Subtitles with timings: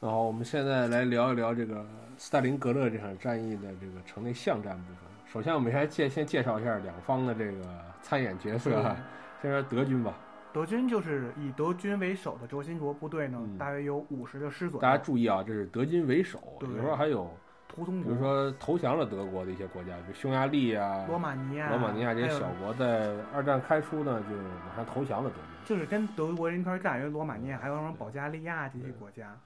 [0.00, 1.84] 然后我们现在来聊一聊这个
[2.16, 4.96] 斯大林格勒这场战役的这个城内巷战部分。
[5.26, 7.64] 首先，我们先介先介绍一下两方的这个
[8.00, 8.96] 参演角色哈。
[9.42, 10.14] 先说德军吧。
[10.52, 14.82] 德军就是以德军为首的轴心国部队呢，嗯大约有五十个师左右。
[14.82, 17.28] 大家注意啊，这是德军为首，对有时候还有
[17.66, 24.36] 图松国、比如说投降了德国的一些国家，比如匈牙利啊、罗马尼亚、罗马尼亚这些小国，在二战开初呢就
[24.68, 25.44] 马上投降了德军。
[25.64, 29.36] 就是跟德国人一块儿干，因为罗马尼亚还有什么保加利亚这些国家，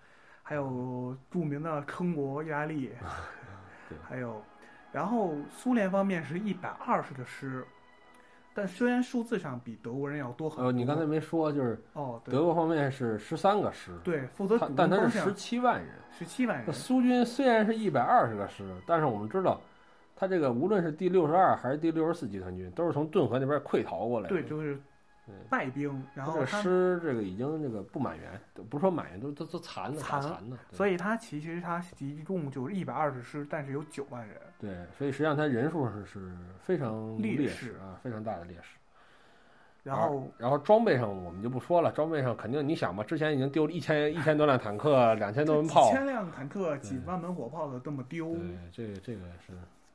[0.42, 2.90] 还有著名的坑国意大利
[3.88, 4.42] 对，还有，
[4.92, 7.64] 然后苏联方面是一百二十个师，
[8.54, 10.66] 但虽然数字上比德国人要多很多。
[10.66, 15.88] 呃，你刚才没说，就是哦，德国方面是十三个师，对负责但他是十七万人。
[16.10, 19.58] 十七万人，苏军虽然是一百二十个师，但是我们知道，
[20.14, 24.34] 他这个无论是第六十二还是第六十四集团军，都是从顿河那边溃逃过来的。
[24.34, 24.82] 对，就是对
[25.48, 30.56] 败兵，然他这个后他，师这个已经这个不满员，不是说满员，都都都残了，残残的。
[30.72, 34.36] 所以他其实他一共就是一百二十师，但是有九万人。
[34.58, 38.76] 对，所以实际上他人数是是非常劣劣势势啊，非常大的劣势。
[39.84, 49.52] 然后然后装备上我们就不说了，装备上肯定你想吧，之前已经丢了一千 一千多辆坦克，两千多门几炮，千辆坦克、几万门火炮的这么丢，对，这个这个是，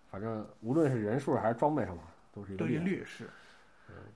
[0.10, 3.30] 反正无论是人数还是装备上吧，都是一个劣势。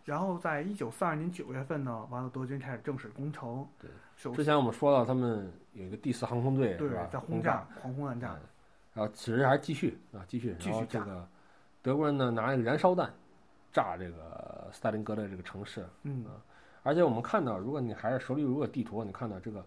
[0.05, 3.67] 然后在一九四二年九月份呢，完了德军开始正式攻城。
[3.79, 3.89] 对，
[4.33, 6.89] 之前我们说到他们有一个第四航空队对？
[7.11, 7.67] 在轰炸。
[7.79, 8.35] 狂轰滥炸，
[8.93, 11.27] 然后此时还继续啊，继续，继续炸然后这个
[11.81, 13.11] 德国人呢拿一个燃烧弹
[13.71, 16.25] 炸这个斯大林格勒这个城市，嗯，
[16.83, 19.65] 而且我们看到，如果你还是手里如果有地图，你看到这个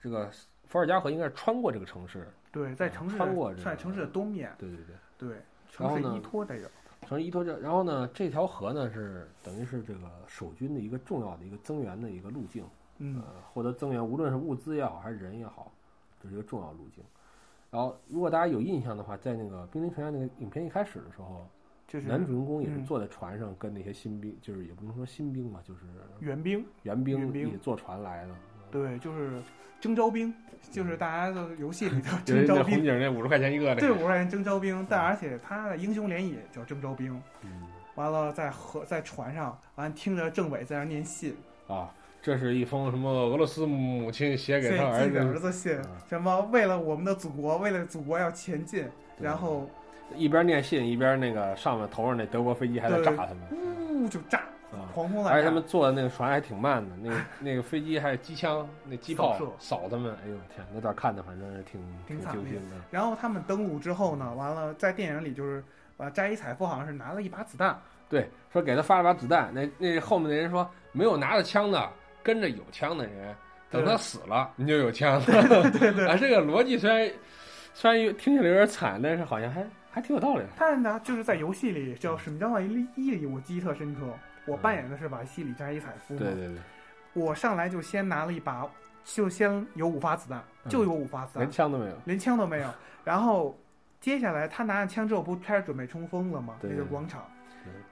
[0.00, 0.30] 这个
[0.66, 4.78] 伏尔加河应该是穿过这个城市，对，在城市穿过这个在城市的东面，对对
[5.18, 6.70] 对，对，城市依托这个，
[7.06, 12.64] 城市依托这，然后呢，这条河呢是等于是这个守军的一个重要的一个增援的一个路径，
[12.98, 15.70] 嗯呃，获得增援，无论是物资也好，还是人也好，
[16.20, 17.04] 这是一个重要路径。
[17.70, 21.46] 然后，如果大家有印象的话，在那个《兵临城下》那个影片一开始的时候，
[21.86, 25.80] 就是男主人公也是嗯坐在船上，跟那些新兵，就是也不能说新兵吧，就是
[26.20, 28.34] 援兵，援兵援兵一起坐船来的。
[28.82, 29.40] 对，就是
[29.80, 30.32] 征招兵，
[30.70, 37.20] 就是大家的游戏里的就 是征招兵，那红警那五十块钱一个那对，个，五十块钱征招兵，但而且他的英雄联也叫征招兵。
[37.42, 37.50] 嗯。
[37.94, 41.34] 完了，在河在船上，完听着政委在那儿念信，
[41.66, 48.86] 啊，这是一封什么俄罗斯母亲写给他儿寄给儿子，子信嗯，什么为了我们的祖国，为了祖国要前进，
[49.18, 49.66] 然后
[50.14, 53.38] 一边念信一边那个上面头上那德国飞机还在炸他们
[54.04, 54.90] 呜就炸，啊。
[54.94, 55.30] 狂轰滥炸。
[55.30, 62.76] 而且他们坐的那个船还挺慢的，那个 那个飞机还有机枪，那机炮扫他们，哎呦天，那段看的反正是挺挺揪心的。
[62.90, 65.62] 然后他们登陆之后呢，完了在电影里就是，
[65.96, 67.78] 呃，扎伊采夫好像是拿了一把子弹，
[68.08, 71.90] 对，说给他发了把子弹，那那后面的人说没有拿着枪的，
[72.22, 73.34] 跟着有枪的人，
[73.70, 75.20] 等他死了你就有枪。
[75.26, 77.10] 对对对，啊，这个逻辑虽然
[77.74, 80.48] 虽然有听起来有点惨，但是好像还还挺有道理的。
[80.56, 84.00] 他呢就是在游戏里叫《使命召唤一》里，我记忆特深刻。
[84.46, 86.58] 我扮演的是瓦西里扎伊采夫嘛，对对对，
[87.12, 88.68] 我上来就先拿了一把，
[89.04, 91.96] 就先有五发子弹，就有五发子弹连，枪都没有。
[92.04, 92.70] 连枪都没有。
[93.04, 93.58] 然后
[94.00, 96.56] 接下来他拿着枪之后，不开始准备冲锋了吗？
[96.60, 97.24] 对那个广场，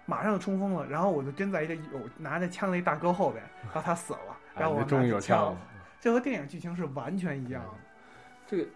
[0.06, 0.86] 马上就冲锋了。
[0.86, 5.58] 然后我就跟在一个有拿着枪的一大哥后边， 然后他死了，然后我哎终于有拿枪枪了。。
[6.00, 7.70] 这和电影剧情是完全一样的。
[8.46, 8.66] 这个，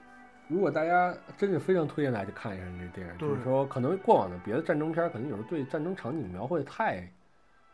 [0.48, 7.06] 如果大家真是非常推荐大家去看一下这电影，就是说，可能过往的别的战争片，可能有时候对战争场景描绘太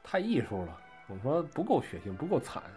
[0.04, 0.78] 太艺术了，
[1.08, 2.70] 我们说不够血腥，不够惨啊，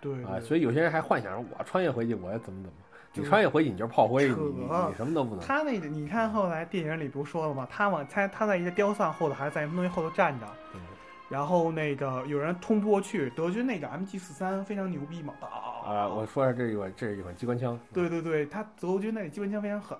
[0.00, 2.76] 对啊所以有些人还幻想着我穿越回去，我要怎么怎么。
[3.16, 5.46] 你就穿越回去，你就是炮灰，扯你你你什么都不能。
[5.46, 7.64] 他那个，你看后来电影里不是说了吗？
[7.70, 10.80] 他往他他在一个雕像后头，还是在什么东西后头站着，对
[11.28, 17.78] 然后那个有人通不过去，德军那个 MG 四三非常牛逼嘛，啊，我说一下这一款，这是一款机关枪。
[17.92, 19.96] 对对对，他德军那个机关枪非常狠，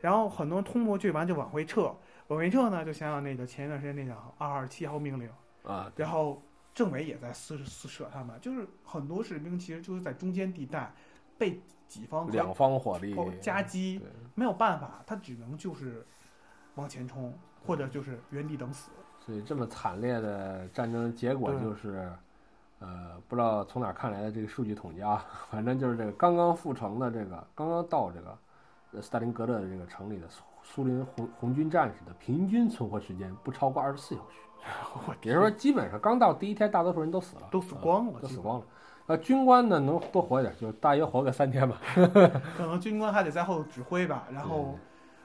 [0.00, 1.94] 然后很多人通不过去，完就往回撤，
[2.28, 5.28] 往回撤呢，就想想那个前一段时间那个二二七号命令，
[5.64, 6.42] 啊，然后
[6.74, 10.92] 政委也在撕撕扯他们，就是很多士兵其实就是在中间地带
[11.38, 16.06] 被己方两方火力夹击，对没有办法，他只能就是
[16.74, 17.32] 往前冲，
[17.66, 18.90] 或者就是原地等死。
[19.20, 22.10] 所以这么惨烈的战争结果就是，
[22.80, 28.38] 呃，不知道从哪儿看来的这个数据统计啊， 反正就是这个刚刚复城的这个，刚刚到这个
[28.92, 34.38] 呃斯大林格勒的这个城里的苏苏联红红军战士的平均存活时间不超过二十四小时，
[35.06, 38.66] 我也就是说，基本上刚到第一天，大多数人都死了，都死光了呃都死光了。
[39.06, 41.76] 呃，军官呢能多活一点，就大约活个三天吧。
[42.56, 44.78] 可能军官还得在后头指挥吧，然后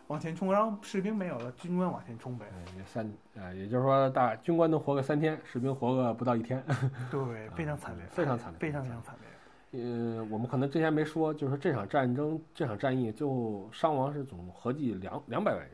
[0.07, 2.47] 往前冲，然后士兵没有了，军官往前冲呗。
[2.51, 6.63] 呃，也三呃，也就是说大军官能活个三天，士兵活个不到一天。
[7.11, 9.83] 对，非常惨烈，非常惨烈非常非常惨烈。
[9.83, 15.69] 呃，我们可能之前没说，就是说这场战争、这场战役最后伤亡是总合计两两百万人，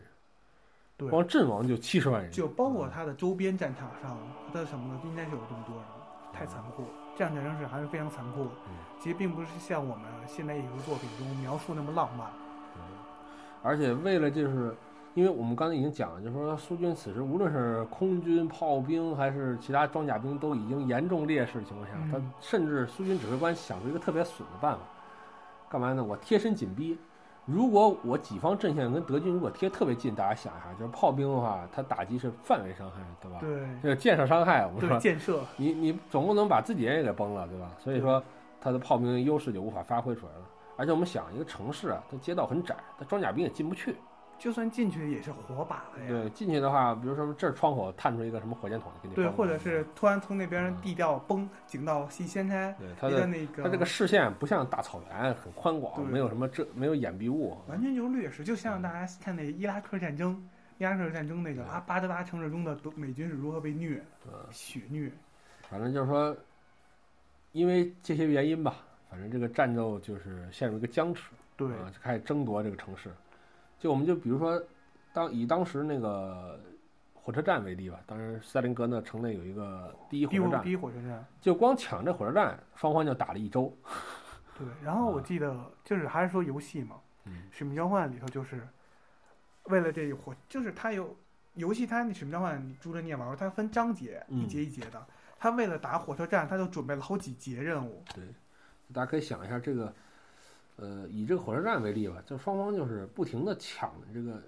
[0.98, 4.18] 对光阵亡就七十万人，就包括它的周边战场上，
[4.48, 5.86] 它的什么的，应该是有这么多人，
[6.32, 6.90] 太残酷了。
[7.16, 8.48] 这样战争是还是非常残酷
[9.00, 12.28] 其实并不是像我们现代艺术作品中描述那么浪漫。
[13.62, 14.76] 而且为了就是，
[15.14, 24.80] 因为我们刚才已经讲了，就是说苏军此时无论是空军、炮兵还是其他装甲兵都已经严重劣势的情况下，嗯他甚至苏军指挥官想出一个特别损的办法，
[25.70, 26.04] 干嘛呢？
[26.04, 26.98] 我贴身紧逼。
[27.46, 33.38] 如果我己方阵线跟德军如果贴特别近，大家想一下，就是炮兵的话，它打击是范围伤害，对吧？
[33.42, 37.70] 对这个建设伤害，我们，说建设 你你总不能把自己人也给崩了，对吧？
[37.80, 38.24] 所以说
[38.62, 40.46] 他的炮兵优势就无法发挥出来了。
[40.78, 43.96] 而且我们想，一个城市啊，它街道很窄，它装甲兵也进不去。
[44.44, 46.10] 就算进去也是火把的呀。
[46.10, 57.58] 对，进去的话，比如说这儿窗口探出一个什么火箭筒给你对，或者是突然从那边地调崩井到西掀开，对它的那个它这个视线不像大草原很宽广，没有什么遮没有掩蔽物。
[57.70, 60.46] 完全就是劣势，就像大家看那伊拉克战争，
[60.78, 65.10] 伊拉克战争那个对阿巴德巴城市中的德美军是如何被虐，嗯，血虐。
[65.70, 66.36] 反正就是说，
[67.54, 68.76] 因为这些原因吧，
[69.10, 71.30] 反正这个战斗就是陷入一个僵持。
[71.56, 73.10] 对，啊，就开始争夺这个城市。
[73.84, 74.64] 就我们就比如说，
[75.12, 76.58] 当以当时那个
[77.14, 81.26] 火车站为例吧，当时斯大林格勒城内有一个第一火车站第一火车站。
[81.42, 83.76] 就光抢这火车站，双方就打了一周。
[84.58, 86.96] 对，然后我记得就是还是说游戏嘛，
[87.26, 88.66] 嗯使命召唤》里头就是
[89.66, 91.14] 为了这一火，就是它有
[91.56, 95.06] 游戏，它那《使命召唤》你珠着你也玩过，它分章节，嗯一节一节的。
[95.38, 98.02] 他为了打火车站，他就准备了好几节任务。
[98.16, 98.24] 对，
[98.94, 99.94] 大家可以想一下这个，
[100.76, 104.42] 呃，以这个火车站为例吧，就双方就是不停的抢这个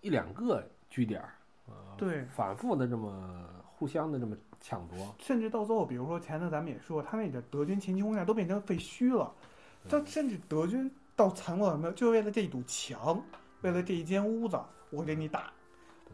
[0.00, 1.34] 一两个据点儿，
[1.66, 5.14] 啊、对反复的这么互相的这么抢夺。
[5.18, 9.32] 甚至到最后，比如说前头咱们也说，他那个德军前期轰炸都变成废墟了。
[9.88, 13.22] 他甚至德军到残酷到什么，就为了这一堵墙，
[13.62, 14.58] 为了这一间屋子，
[14.90, 15.52] 我给你打。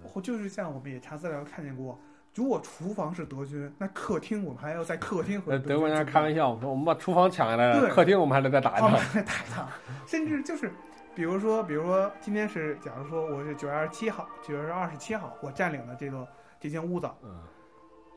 [0.03, 1.99] 或就是像我们也查资料看见过，
[2.35, 7.91] 如果厨房是德军，那客厅我们还要在客厅和呃，德国人开玩笑说，我们把厨房抢下来了，对。
[7.91, 8.83] 客厅我们还得再打一
[9.55, 9.69] 打
[10.07, 10.73] 甚至就是，
[11.15, 16.27] 比如说，比如说今天是，假如说我是九月二十七号，九月二十七号，我占领了这个
[16.59, 17.39] 这间屋子，嗯，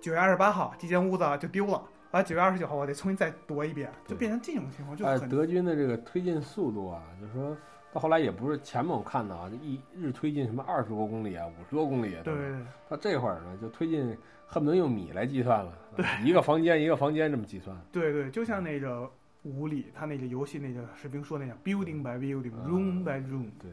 [0.01, 1.79] 九月二十八号这间屋子就丢了，
[2.09, 7.55] 完九月二十九号我得重新再夺一遍，就变成这种情况，就哎，很德军的这个推进速度啊，就是说
[7.93, 17.75] 到后来也不是前面我看的啊，就一日推进什么二十多公里啊，五十多公里啊，吧对对对到这会儿呢，就推进恨不得用米来计算了，对，一个房间一个房间这么计算。
[17.91, 19.09] 对对，就像那个
[19.43, 23.71] 五里他那个游戏那个士兵说那样，building by building，room by room，对，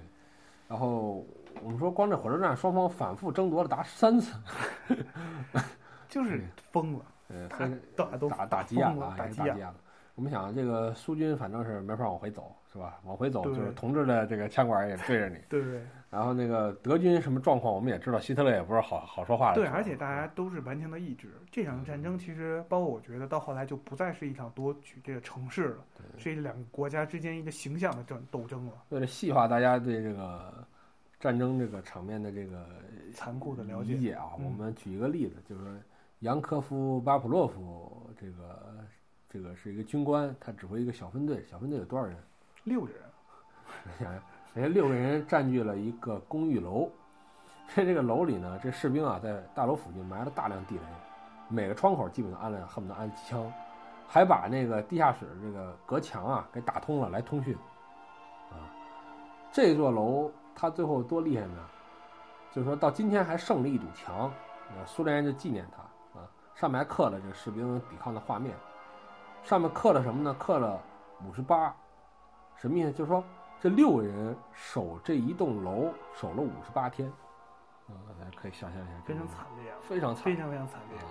[0.68, 1.26] 然后
[1.62, 4.36] 我们说光这火车站双方反复争夺了达三次，
[6.08, 9.74] 就是疯了，呃，打打都打打急眼了打急眼了。
[10.14, 12.98] 我们想这个苏军反正是没法往回走，是吧？
[13.04, 15.36] 往回走就是同志的这个枪管也对着你。
[15.48, 19.54] 对对 然后那个德军什么状况我们也知道，希特勒也不是好好说话的。
[19.54, 21.28] 对，而且大家都是顽强的意志。
[21.52, 30.66] 这场战争其实，包括我觉得到后来就不再是一场夺取这个城市了，对是两个国家之间一个形象的争斗争了，为了细化大家对这个
[31.20, 32.66] 战争这个场面的这个
[33.12, 34.00] 残酷的了解理。
[34.00, 35.72] 解啊，嗯我们举一个例子，就是说
[36.20, 38.76] 杨科夫巴甫洛夫这个
[39.28, 42.16] 这个是一个军官，他指挥一个小分队，小分队有多少人？
[42.64, 42.98] 六个人，
[43.98, 44.22] 想想，
[44.54, 46.90] 人家六个人占据了一个公寓楼，
[47.74, 50.82] 在这个楼里呢，这士兵啊在大楼附近埋了大量地雷，
[51.48, 53.52] 每个窗口基本上安了恨不得安机枪，
[54.08, 57.54] 还把那个地下室这个隔墙啊给打通了来通讯。
[58.50, 58.56] 啊，
[59.52, 61.68] 这座楼它最后多厉害呢？
[62.50, 64.32] 就是说到今天还剩了一堵墙，
[64.70, 68.56] 呃，苏联人就纪念它啊，上面还刻了这士兵抵抗的画面，
[69.42, 70.34] 上面刻了什么呢？
[70.38, 70.80] 刻了
[71.28, 71.74] 五十八，
[72.56, 72.92] 什么意思？
[72.92, 73.22] 就是说
[73.60, 77.08] 这六个人守这一栋楼守了五十八天，
[77.88, 80.98] 啊、大家可以想象一下，非常，惨烈啊，非常惨，非常非常惨烈。
[80.98, 81.06] 啊。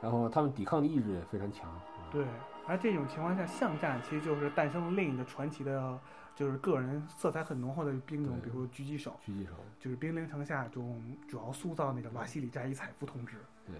[0.00, 1.80] 然后他们抵抗的意志也非常强，啊
[2.10, 2.26] 对，
[2.66, 5.98] 而这种情况下，巷战其实就是诞生了另一个传奇的，
[6.34, 9.52] 就是个人色彩很浓厚的兵种，比如狙击手，狙击手。
[9.80, 13.76] 就是兵临城下中主要塑造那个瓦西里扎伊采夫同志，对，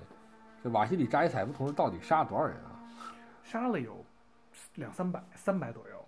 [0.62, 2.80] 这瓦西里扎伊采夫同志到底杀了多少人啊？
[3.42, 4.02] 杀了有
[4.76, 6.03] 两三百、三百左右。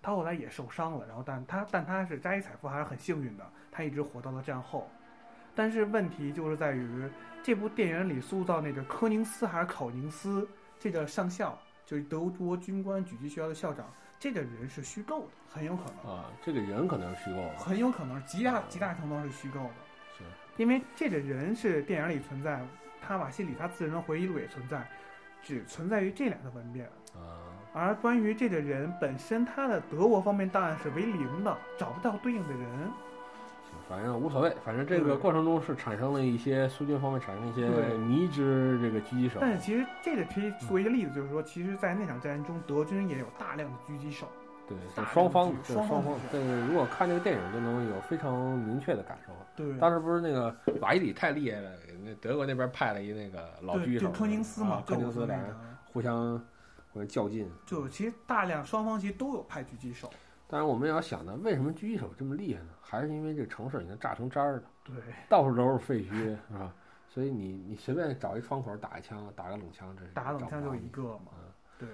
[0.00, 4.90] 嗯，他后来也受伤了，然后但他但他是扎伊采夫还是很幸运的，他一直活到了战后。
[5.54, 7.10] 但是问题就是在于
[7.42, 13.84] 这部电影里塑造那个科宁斯还是考宁斯这个上校，就是德国军官狙击学校的校长，
[14.18, 19.70] 这个人是虚构的，很有可能，啊，这个人可能是虚构的，很有可能极大极大程度上是虚构的。
[20.16, 20.24] 是
[20.56, 22.64] 因为这个人是电影里存在，
[23.02, 24.88] 他瓦西里他自人的回忆录也存在，
[25.42, 32.90] 只存在于这两个文件，啊，而关于这个人本身，他的德国方面档案是为零的，找不到对应的人。
[33.88, 44.26] 反正无所谓，反正这个过程中是产生了一些苏军方面产生了一些对迷之这个狙击手，但是其实这个可以作为一个例子，就是说，其实，在那场战争中，德军也有大量的狙击手。
[44.68, 49.32] 对，就双方双方双方狙，这个如果看这个电影就能有非常明确的感受。
[49.56, 51.70] 对，当时不是那个瓦伊里太厉害了，
[52.04, 55.46] 那德国那边派了一那个老狙对，击手，就柯宁斯嘛啊，柯宁斯俩人
[55.92, 56.40] 互相
[56.92, 57.50] 互相较劲。
[57.66, 60.10] 就其实大量双方其实都有派狙击手。
[60.48, 62.70] 当然我们也要想呢，为什么狙击手这么厉害呢？
[62.80, 64.94] 还是因为这个城市已经炸成渣儿了，对，
[65.28, 66.74] 到处都是废墟，是吧？
[67.08, 71.02] 所以你你随便找一窗口打一枪，打个冷枪，这是打个冷枪就一个。
[71.18, 71.32] 嘛。
[71.34, 71.44] 嗯
[71.78, 71.88] 对，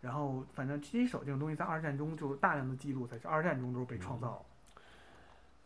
[0.00, 4.46] 然后反正狙击手这种东西在二战中就是大量的记录，在这二战中都是被创造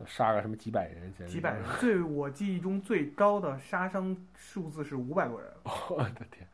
[0.07, 1.63] 杀个什么几百人，几百人。
[1.79, 5.53] 最我记忆中最高的杀伤数字是五百多人。
[5.91, 6.49] 我的天！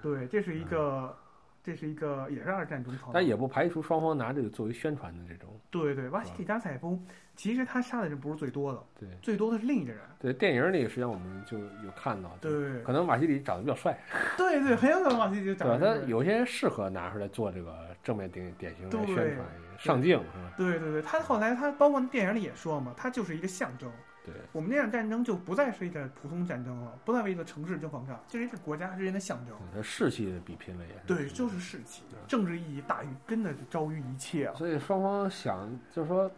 [0.00, 1.18] 对，这是一个，
[1.62, 3.26] 这是一个也是二战中创造但。
[3.26, 5.48] 也不排除双方拿这个作为宣传的这种。
[5.70, 7.00] 对对，瓦西里加采夫
[7.36, 10.00] 其实他杀的人不是最多的，对最多的是另一个人。
[10.18, 13.98] 对，电影里实际上我们就有看到，对可能瓦西里长得比较帅，
[14.36, 15.54] 对对，很有可能瓦西里？
[15.54, 19.46] 长得他有些人适合拿出来做这个正面典典型来宣传，
[19.78, 20.52] 上镜是吧？
[20.56, 23.90] 对对对，他后来他包括电影里也说嘛，他就是一个象征。
[24.24, 29.56] 对，我们那场战争就不再是一个普通战争了，不再为一个城市争防上，这是一个国家之间的象征。
[29.74, 31.00] 他士气比拼了也是。
[31.06, 34.54] 对，就是士气，政治意义大于真的是高于一切啊。
[34.54, 36.30] 所以双方想就是说，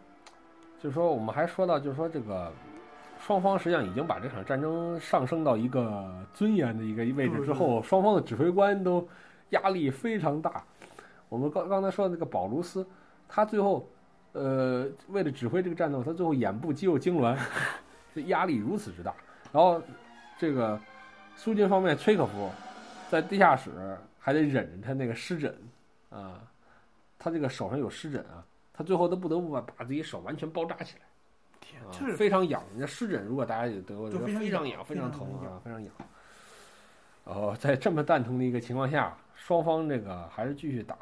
[0.79, 2.51] 就是说我们还说到就是说这个
[3.19, 9.05] 双方实际上已经把这场战争上升到一个尊严的一个位置之后，双方的指挥官都
[9.49, 10.63] 压力非常大。
[11.27, 12.87] 我们刚刚才说的那个保卢斯，
[13.27, 13.89] 他最后
[14.33, 17.37] 呃为了指挥这个战斗，他最后眼部肌肉痉挛，
[18.13, 19.13] 这压力如此之大。
[19.51, 19.81] 然后
[20.37, 20.79] 这个
[21.35, 22.51] 苏军方面崔可夫
[23.09, 23.71] 在地下室
[24.19, 25.55] 还得忍着他那个湿疹
[26.09, 26.41] 啊，
[27.17, 31.09] 他这个手上有湿疹啊，他最后都不得不把把自己手完全包扎起来，啊
[31.61, 32.63] 天就是非常痒。
[32.75, 35.93] 那湿疹如果大家有得过，就非常痒非常痒，非常疼非常痒啊，非常痒。
[37.25, 40.95] 然后在这么蛋疼的一个情况下，双方这个还是继续打。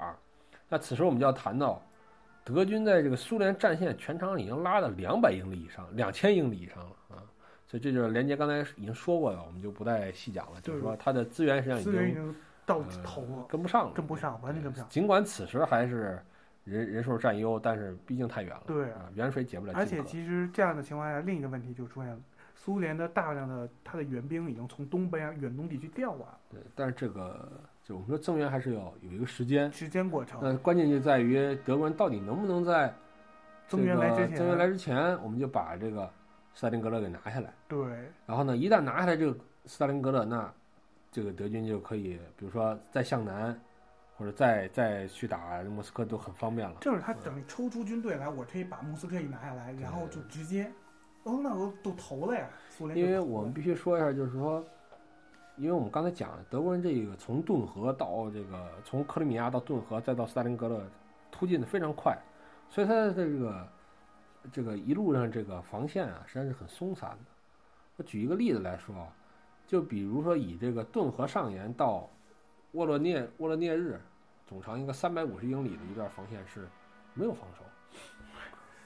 [0.69, 1.81] 那此时我们就要谈到，
[2.43, 7.23] 德军在这个苏联战线全长已经拉到两百英里以上、两千英里以上了啊。
[7.67, 10.59] 所以这就是连杰刚才已经说过的，我们就不再细讲了。
[10.61, 14.87] 就是说，它的资源实际上已资源已经经到呃头了，跟不上了，跟不上，完全跟不上。
[14.89, 16.21] 尽管此时还是
[16.65, 18.63] 人人数占优，但是毕竟太远了。
[18.67, 20.03] 对啊，远水解不了渴而且。
[20.03, 22.19] 其实这样的情况下，另一个问题就出现了，
[22.55, 27.49] 苏联的大量的他的援兵已经从东北啊远东地区调过来了，对，但是这个
[27.83, 29.71] 就我们说增援还是要有一个时间。
[29.71, 30.39] 时间过程。
[30.41, 32.93] 那关键就在于德国人到底能不能在
[33.67, 36.09] 增援来之前增援来之前，我们就把这个
[36.53, 37.53] 斯大林格勒给拿下来。
[37.67, 37.79] 对
[38.25, 40.53] 然后呢，一旦拿下来这个斯大林格勒，那
[41.11, 43.59] 这个德军就可以，比如说再向南，
[44.15, 46.75] 或者再再去打莫斯科都很方便了。
[46.81, 50.71] 就是他等于抽出军队来，我可以把莫斯科一拿下来，然后就直接，
[51.23, 52.97] 哦，那我都投了呀，苏联。
[52.97, 54.63] 因为我们必须说一下，就是说，
[55.61, 60.81] 因为我们刚才讲德国人这个从顿河到这个从克里米亚到顿河再到斯大林格勒，
[61.31, 62.17] 突进的非常快，
[62.67, 63.67] 所以他的这个
[64.51, 67.17] 这个一路上这个防线啊，实际上是很松散的。
[67.97, 69.07] 我举一个例子来说啊，
[69.67, 72.09] 就比如说以这个顿河上沿到
[72.71, 74.01] 沃洛涅沃洛涅日，
[74.47, 76.67] 总长一个三百五十英里的一段防线是
[77.13, 77.63] 没有防守。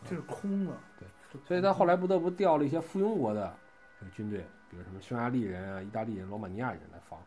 [0.03, 0.77] 这是空了。
[1.00, 1.08] 对，
[1.48, 3.55] 所以他后来不得不调了一些附庸国的
[3.98, 7.17] 这个军队，比如什么匈牙利人啊、意大利人、罗马尼亚人来防。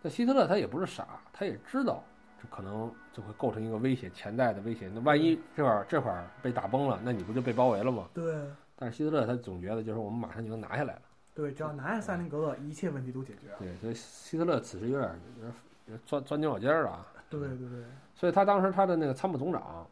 [0.00, 2.02] 那希特勒他也不是傻，他也知道
[2.40, 4.90] 这可能就会构成一个威胁，潜在的威胁。
[4.94, 8.08] 那万一这会儿这会儿被打崩了，那你不就被包围了吗？
[8.14, 8.34] 对
[8.76, 11.02] 但是希特勒他总觉得就是我们马上就能拿下来了。
[11.34, 13.56] 对，只要拿下萨林格勒，一切问题都解决了。
[13.58, 15.44] 对，所以希特勒此时有点有
[15.92, 17.06] 点钻钻牛角尖儿了啊。
[17.28, 19.86] 对对对，所以他当时他的那个参谋总长，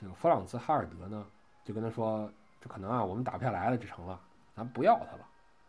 [0.00, 1.26] 这个弗朗茨哈尔德呢，
[1.64, 4.20] 就跟他说，这可能啊我们打不下来了这城了，
[4.54, 5.26] 咱不要他了。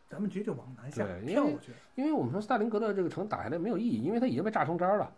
[0.09, 1.71] 咱们直接就往南下跳过去。
[1.95, 5.11] 因为我们说斯大林格勒这个城打下来没有意义，因为它已经被炸成渣儿了，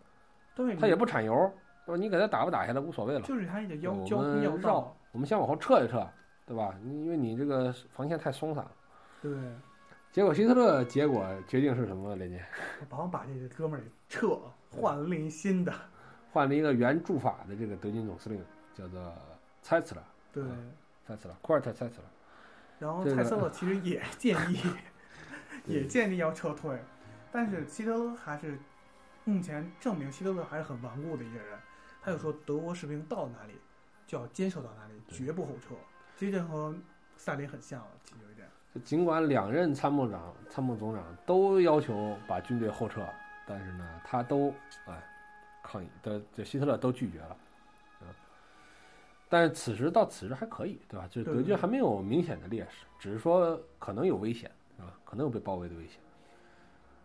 [0.54, 1.32] 对，它也不产油，
[1.86, 1.98] 对吧？
[1.98, 3.22] 你给它打不打下来无所谓了。
[3.22, 4.96] 就是他一个对我要交通要道。
[5.12, 6.06] 我们先往后撤一撤，
[6.46, 6.74] 对吧？
[6.84, 8.72] 因为你这个防线太松散了。
[9.20, 9.32] 对，
[10.10, 12.14] 结果希特勒结果决定是什么？
[12.16, 12.44] 雷杰
[12.90, 15.72] 马上把这个哥们儿给撤了，换了另一新的。
[16.32, 18.42] 换了一个原驻法的这个德军总司令，
[18.74, 19.12] 叫做
[19.60, 20.42] 蔡茨勒，对，
[21.06, 22.04] 蔡茨勒，库尔特蔡茨勒。
[22.82, 24.60] 然后这个蔡斯勒其实也 建议，
[25.66, 26.76] 也建议要撤退，
[27.30, 28.58] 但是希特勒还是
[29.24, 31.56] 目前证明希特勒还是很顽固的一个人。
[32.04, 33.52] 他就说，德国士兵到哪里
[34.08, 35.76] 就要坚守到哪里，绝不后撤。
[36.16, 36.74] 其实这和
[37.16, 38.48] 斯大林很像了，其实有一点。
[38.74, 43.06] 就尽管两任参谋长、参谋总长都要求把军队后撤，
[43.46, 44.52] 但是呢，他都
[44.86, 45.00] 哎
[45.62, 47.36] 抗议的，这希特勒都拒绝了，啊，
[49.32, 51.08] 但是此时到此时还可以，对吧？
[51.10, 54.92] 就是德军还没有明显的劣势，只是说可能有危险，是吧？
[55.06, 55.98] 可能有被包围的危险。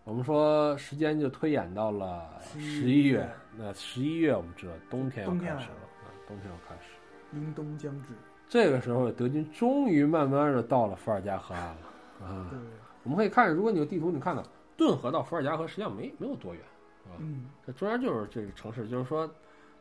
[0.03, 6.91] 我们说时间就推演到了十一月，那十一月我们知道冬天要开始了，啊，冬天要开始，
[7.34, 8.10] 凛冬将至。
[8.50, 12.60] 这个时候德军终于慢慢的到了伏尔加河岸了，啊，对，
[13.03, 14.43] 我们可以看，如果你有地图，你看到
[14.75, 16.62] 顿河到伏尔加河实际上没没有多远，
[17.05, 19.25] 啊，嗯，这中间就是这个城市，就是说，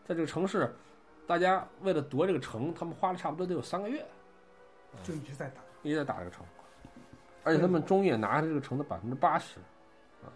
[0.05, 0.73] 在这个城市，
[1.26, 4.04] 大家为了夺这个城，他们花了差不多得有三个月，
[5.02, 5.61] 就一直在打。
[5.83, 6.45] 一直在打这个城，
[7.45, 9.61] 而且他们中也拿下了这个城的百分之八十，
[10.25, 10.26] 啊，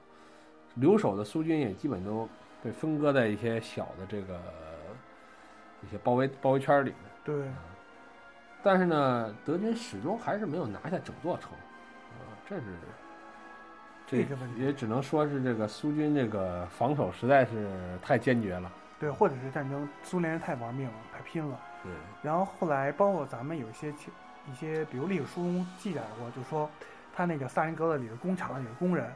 [0.75, 2.29] 留守的苏军也基本都
[2.63, 4.41] 被分割在一些小的这个
[5.83, 6.99] 一些包围包围圈里面。
[7.25, 7.51] 对，
[8.63, 12.63] 但是呢，德军始终还是没有拿下整座城，啊，这是
[14.07, 18.71] 这这个问题也只能说是这个苏军这个防守实在是太坚决了。
[19.01, 21.59] 对，或者是战争，苏联人太玩命了，太拼了。
[21.83, 21.91] 对，
[22.23, 23.89] 然后后来，包括咱们有一些
[24.53, 26.69] 一些，比如历史书中记载过，就说
[27.17, 29.07] 他那个萨林格勒里的工厂里的工人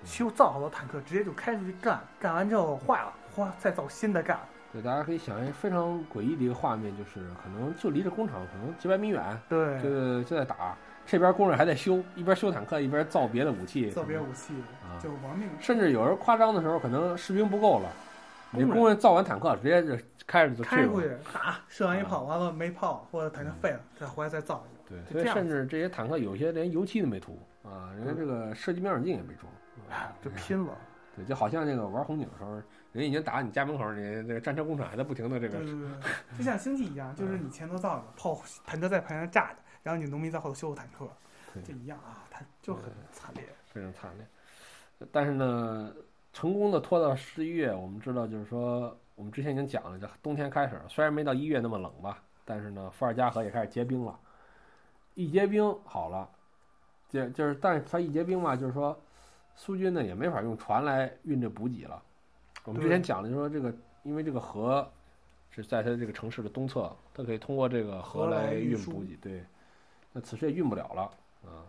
[0.00, 4.38] 嗯修造好多坦克，直接就开出去干，干完之后坏了，哗，再造新的干。
[4.72, 10.74] 对，大家可以想一个非常诡异的一个画面，就是可能就离着工厂可能几百米远，对，这个就在打，
[11.06, 15.48] 这边工人还在修，一边修坦克一边造别的武器，造别武器啊就玩命。
[15.60, 17.88] 甚至有人夸张的时候，可能士兵不够了，
[18.56, 20.64] 你工人造完坦克直接就开着就。
[20.64, 25.02] 开出去打，射完一炮，完了没炮或者坦克废了，再回来再造一个。
[25.02, 29.52] 对，所以甚至这些坦克有些连油漆都没涂啊，人家这个射击瞄准镜也没装，
[29.90, 30.76] 啊就 拼了。
[31.16, 32.60] 对，就好像那个玩红警的时候，
[32.92, 35.88] 人已经打你家门口，你那个战车工厂还在不停的这个对对对，
[36.38, 41.08] 就像星际一样，就是你前头造的炮，坦克在旁边炸的，然后你农民在后头修坦克，
[41.52, 43.44] 对这一样啊，它就很惨烈。
[43.66, 44.26] 非常惨烈。
[45.12, 45.92] 但是呢，
[46.34, 54.18] 成功的拖到十一月，我们知道就是说，我们之前已经讲了，这冬天开始了，虽然没到一月那么冷吧，但是呢，伏尔加河也开始结冰了。
[55.14, 56.28] 一结冰好了，
[57.08, 59.00] 就就是，但是它一结冰嘛，就是说，
[59.54, 62.02] 苏军呢也没法用船来运这补给了。
[62.64, 64.90] 我们之前讲的就是说，这个因为这个河
[65.50, 69.14] 是在它这个城市的东侧，它可以通过这个河河来运补给。
[69.22, 69.44] 对，
[70.12, 71.02] 那此时也运不了了
[71.48, 71.62] 啊。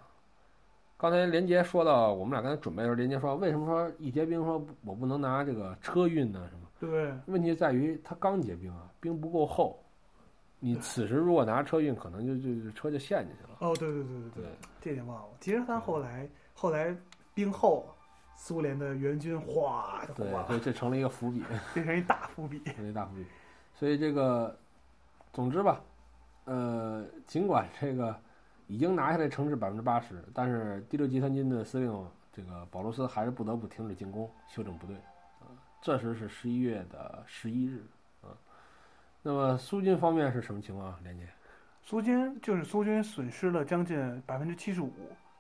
[0.98, 6.48] 刚才连杰说到，我们俩刚才准备的时候，连杰说为什么说一结冰说我不能拿这个车运呢？
[6.50, 6.62] 什么？
[6.80, 9.78] 对，问题在于它刚结冰啊，冰不够厚，
[10.60, 13.58] 你此时如果拿车运，可能就就就车就陷进去了。
[13.60, 15.30] 哦，对对对对对对，这点忘了。
[15.42, 16.96] 其实他后来后来
[17.34, 17.86] 冰厚，
[18.38, 22.62] 苏联的援军哗就对，火了，所以这成了一个伏笔， 变成一大伏笔。
[22.76, 23.26] 成一大伏笔。
[23.74, 24.58] 所以这个，
[25.34, 25.82] 总之吧，
[26.46, 28.18] 呃，尽管这个
[28.68, 34.96] 已经拿下来城市百分之八十，但是第六集团军的司令这个保罗斯还是不得不停止进攻，休整部队。
[35.40, 35.48] 啊，
[35.82, 37.84] 这时是十一月的十一日
[38.22, 38.34] 啊。
[39.22, 41.00] 那么苏军方面是什么情况啊？
[41.04, 41.28] 连杰？
[41.84, 44.92] 苏军就是苏军损失了将近百分之七十五，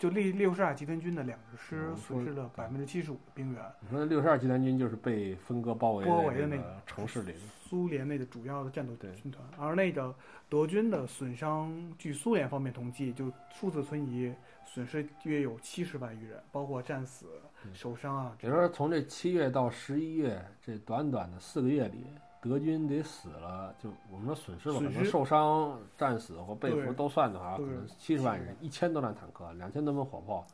[0.06, 3.64] 就六六十二集团军的两支师嗯损失了百分之七十五的兵员。
[3.80, 10.14] 你说六十二集团军就是被分割包围包围的那个城市里的，苏联内的主要的战斗对军团，而那个
[10.48, 14.32] 德军的损伤，据苏联方面统计，就数字存疑，
[14.64, 17.26] 损失约有七十万余人，包括战死、
[17.66, 18.38] 嗯受伤啊。
[18.44, 22.06] 也就是说从这七月到十一月这短短的四个月里，
[22.50, 30.46] 德军得死了，就我们说损失吧，可能受伤、战死或被俘都算的话，可能七十万人，一千多辆坦克，两千多门火炮，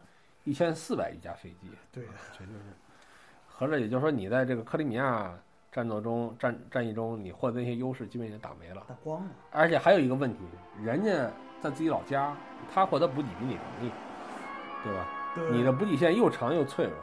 [0.44, 2.60] 一千四百余架飞机，对啊这就是
[3.48, 5.34] 合着也就是说你在这个克里米亚
[5.72, 8.84] 战斗中战战役中，你获得那些优势基本已经打没了。
[8.88, 9.30] 打光了。
[9.52, 10.40] 而且还有一个问题，
[10.84, 11.12] 人家
[11.62, 12.36] 在自己老家，
[12.74, 13.92] 他获得补给比你容易，
[14.84, 15.08] 对吧？
[15.34, 16.94] 对，你的补给线又长又脆弱，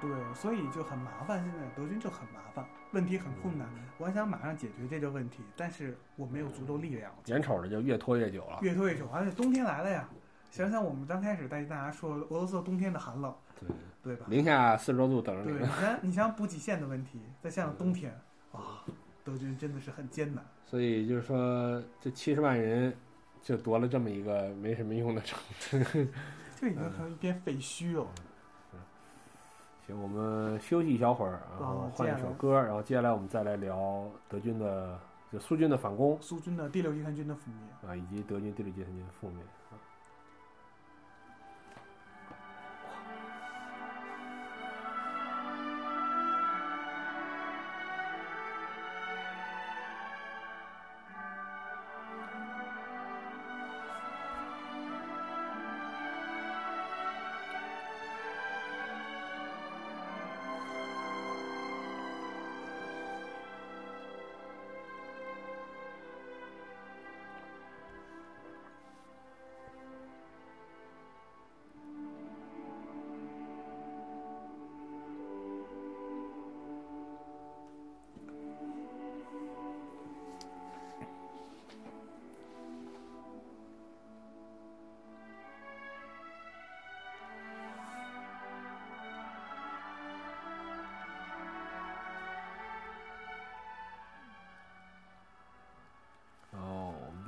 [0.00, 1.42] 对，所以就很麻烦。
[1.44, 3.68] 现在德军就很麻烦，问题很困难。
[3.98, 7.10] 我还想马上解决这个问题，但是我没有足够力量。
[7.26, 8.58] 眼瞅着就越拖越久了。
[8.62, 10.08] 越拖越久，而且冬天来了呀。
[10.50, 13.68] 想想我们刚开始带大家说俄罗斯冬天的寒冷，对，
[14.02, 14.26] 对吧？
[14.28, 15.66] 零下四十多度等着对，你你。
[15.66, 18.10] 想你想补给线的问题，再想想冬天
[18.52, 18.84] 啊，
[19.22, 20.42] 德军真的是很艰难。
[20.64, 22.94] 所以就是说，这七十万人
[23.42, 26.08] 就夺了这么一个没什么用的城市。
[26.58, 28.06] 这已经成一片废墟了。
[29.86, 34.98] 行，我们休息一小会儿，然后哦换一首歌，然后接下来我们再来聊德军的
[35.32, 37.90] 就苏军的反攻苏军的第六集团军的覆灭。
[37.90, 39.42] 啊，以及德军第六集团军的覆灭。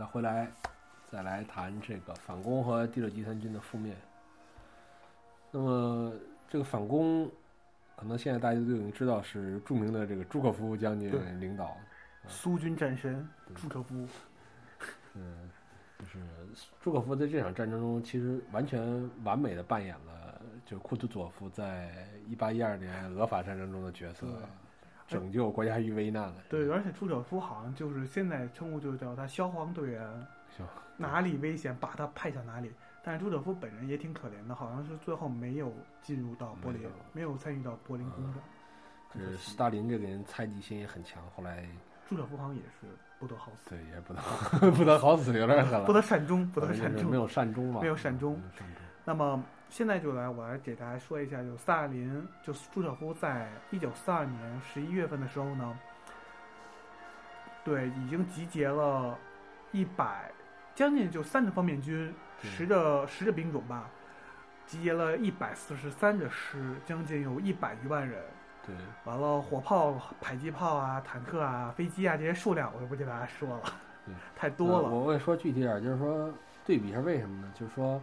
[0.08, 0.50] 回来
[1.06, 3.94] 再来谈这个反攻和第六集团军的覆灭。
[5.50, 6.12] 那么
[6.48, 7.30] 这个反攻，
[7.96, 11.76] 可能现在大家都已经知道是著名的这个朱可夫将军领导。
[12.26, 14.06] 苏军战神朱可夫，
[15.14, 15.50] 嗯，
[15.98, 16.18] 就是
[16.82, 24.26] 朱可夫在这场战争中，其实完全完美的扮演了就是库图佐夫在一八一二年俄法战争中的角色，
[25.08, 26.34] 拯救国家于危难了。
[26.48, 30.64] 对，而且朱可夫好像就是现在称呼就叫他消防队员，消
[30.96, 32.70] 哪里危险把他派向哪里。
[33.02, 38.42] 但是朱可夫本人也挺可怜的，好像是最后没有进入到柏林没有，参与到柏林攻占。
[39.14, 41.66] 这很可惜斯大林这个人猜忌心也很强，后来
[42.06, 42.86] 朱可夫好像也是
[43.18, 44.20] 不得好死，对也不得
[44.76, 47.10] 不得好死，有点狠了，不得善终，不得善终。
[47.10, 48.82] 没有善终嘛，没有善终没有善终。
[49.06, 55.78] 那么现在就来，我来给大家说一下，就斯大林，就朱可夫在一九四二年十一月份的时候呢，
[57.64, 59.16] 对，已经集结了
[59.70, 60.30] 一百
[60.74, 63.88] 将近就三个方面军，对十个十个兵种吧，
[64.66, 68.22] 集结了一百四十三个师，将近有一百余万人。
[68.66, 73.62] 对，完了，火炮、迫击炮啊、坦克啊、飞机啊这些数量，我就不给大家说了
[74.04, 74.88] 对，太多了。
[74.88, 76.32] 呃我我也说具体点儿，就是说
[76.64, 77.52] 对比一下为什么呢？
[77.54, 78.00] 就是说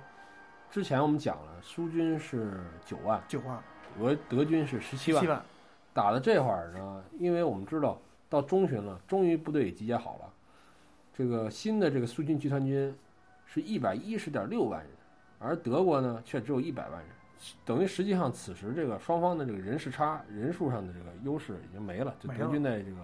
[0.75, 3.63] 之前我们讲了，苏军是九万，九万、
[3.97, 5.41] 俄德军是十七万七，万，
[5.93, 10.33] 打到这会儿呢，因为我们知道到中旬了，终于部队也集结好了，
[11.13, 12.93] 这个新的这个苏军集团军
[13.45, 14.89] 是一百一十点六万人，
[15.39, 17.09] 而德国呢却只有一百万人，
[17.63, 22.97] 等于实际上此时这个双方的这个人事差人数上的这个优势已经没了，就德军在这个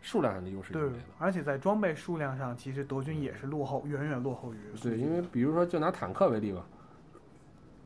[0.00, 6.64] 数量上的优势已对经没了。，而且在装备数量上，其实德军也是落后，远远落后于对，因为比如说就拿坦克为例吧，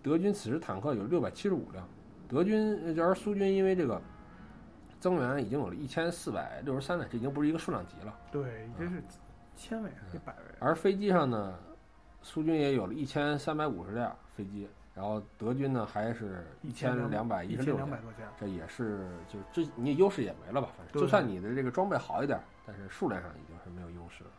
[0.05, 1.89] 德军此时坦克有六百七十五辆，
[2.29, 3.99] 德军而苏军因为这个
[5.01, 8.15] 增援已经有了一千四百六十三辆，这已经不是一个数量级了。
[8.31, 9.03] 对，这是
[9.57, 11.59] 千位、一百位，而飞机上呢，
[12.21, 17.89] 苏军也有了一千三百五十辆飞机，然后德军呢还是一千两百一十六辆。
[18.39, 20.69] 这也是就是这你优势也没了吧？
[20.77, 24.31] 反正就算你的这个装备好一点，但是数量上已经是没有优势了。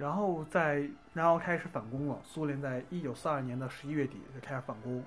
[0.00, 0.82] 然后在
[1.12, 2.16] 然后开始反攻了。
[2.24, 5.04] 苏联在一九四二年的十一月底就开始反攻，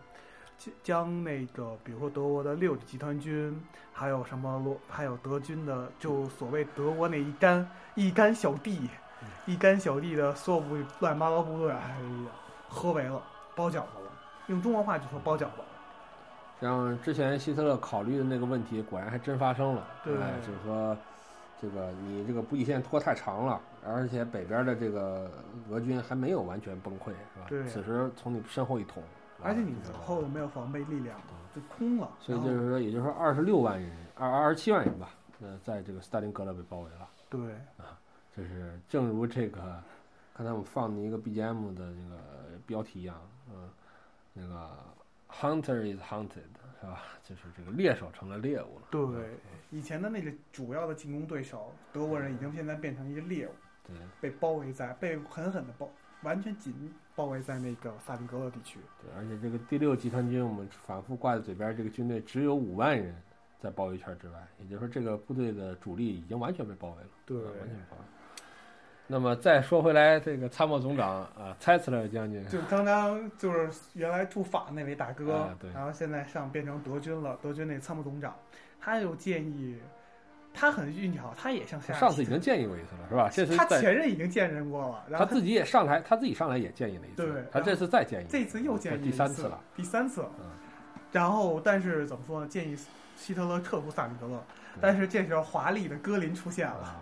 [0.59, 3.59] 将将那个比如说德国的六个集团军，
[3.91, 8.87] 还有什么罗，还有德军的就所谓德国那一干一干小弟，
[9.47, 12.31] 一干小弟的所有部乱七八糟部队，哎呀，
[12.69, 13.19] 合围了，
[13.55, 14.11] 包饺子了。
[14.45, 15.65] 用中国话就说包饺子了。
[16.61, 19.87] 像之前希特勒考虑的那个问题，果然还真发生了。
[20.03, 20.95] 对哎就是说，
[21.59, 25.29] 这个你这个补给线拖太长了，而且北边的这个
[25.69, 27.45] 俄军还没有完全崩溃，是吧？
[27.47, 29.03] 对此时从你身后一捅，
[29.41, 31.19] 而且你身后头没有防备力量，
[31.53, 32.09] 就空了。
[32.19, 35.09] 所以就是说，也就是说，二十六万人，二二十七万人吧，
[35.41, 37.09] 呃，在这个斯大林格勒被包围了。
[37.29, 37.99] 对，啊
[38.35, 39.81] 就是正如这个
[40.33, 42.19] 刚才我们放的一个 BGM 的这个
[42.65, 43.15] 标题一样，
[43.51, 43.69] 嗯，
[44.33, 44.71] 那个
[45.29, 46.49] Hunter is hunted，
[46.81, 47.03] 是吧？
[47.23, 48.87] 就是这个猎手成了猎物了。
[48.89, 49.37] 对嗯，
[49.71, 53.51] 以前的那个主要的进攻对手德国人已经现在变成一个猎物，
[53.87, 55.89] 对被包围在，被狠狠的包，
[56.21, 56.73] 完全紧
[57.15, 58.79] 包围在那个萨林格勒地区。
[59.01, 63.15] 对，而且这个第六集团军，我们反复挂在嘴边，这个军队只有五万人
[63.59, 67.09] 在包围圈之外，也就是说，这个部队的主力已经完全被包围了。
[67.25, 68.03] 对啊完全包围。
[69.05, 78.33] 那么再说回来，这个参谋总长啊，蔡斯勒将军，就刚刚就是原来驻法那位大哥，啊对然后现在上变成德军了，德军那参谋总长，
[78.79, 79.77] 他就建议，
[80.53, 83.29] 他很运气好，他也像夏上次已经建议过一次了，是吧？
[83.33, 90.29] 这次他前任已经见人过了，然后他自己也上台，他自己上来也建议了一次，对他这次再建议，这次又建议第三次次了，，第三次了。
[90.39, 90.45] 嗯
[91.11, 92.47] 然后，但是怎么说呢？
[92.47, 92.75] 建议
[93.15, 94.43] 希特勒撤出萨米格勒，
[94.81, 96.73] 但是这时候华丽的戈林出现了。
[96.73, 96.95] 啊，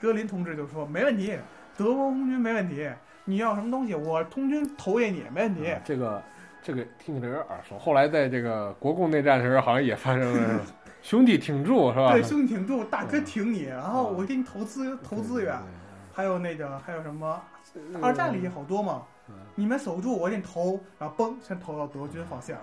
[0.00, 1.36] 戈林同志就说：“没问题，
[1.76, 2.88] 德国空军没问题，
[3.26, 5.70] 你要什么东西，我空军投给你，没问题。
[5.70, 6.22] 啊这个
[6.62, 10.64] 这个听起来有点耳熟，后来在这个国共内战的时候，好像也发生了，
[11.08, 12.12] 兄弟挺住，是吧？
[12.12, 15.56] 对，兄弟挺住，大哥嗯挺你，然后我给你投资投资源，
[16.12, 17.40] 还有那个还有什么，
[18.02, 22.58] 二战里好多嘛，嗯你们守住，我给你投，然后嘣，全投到德军方向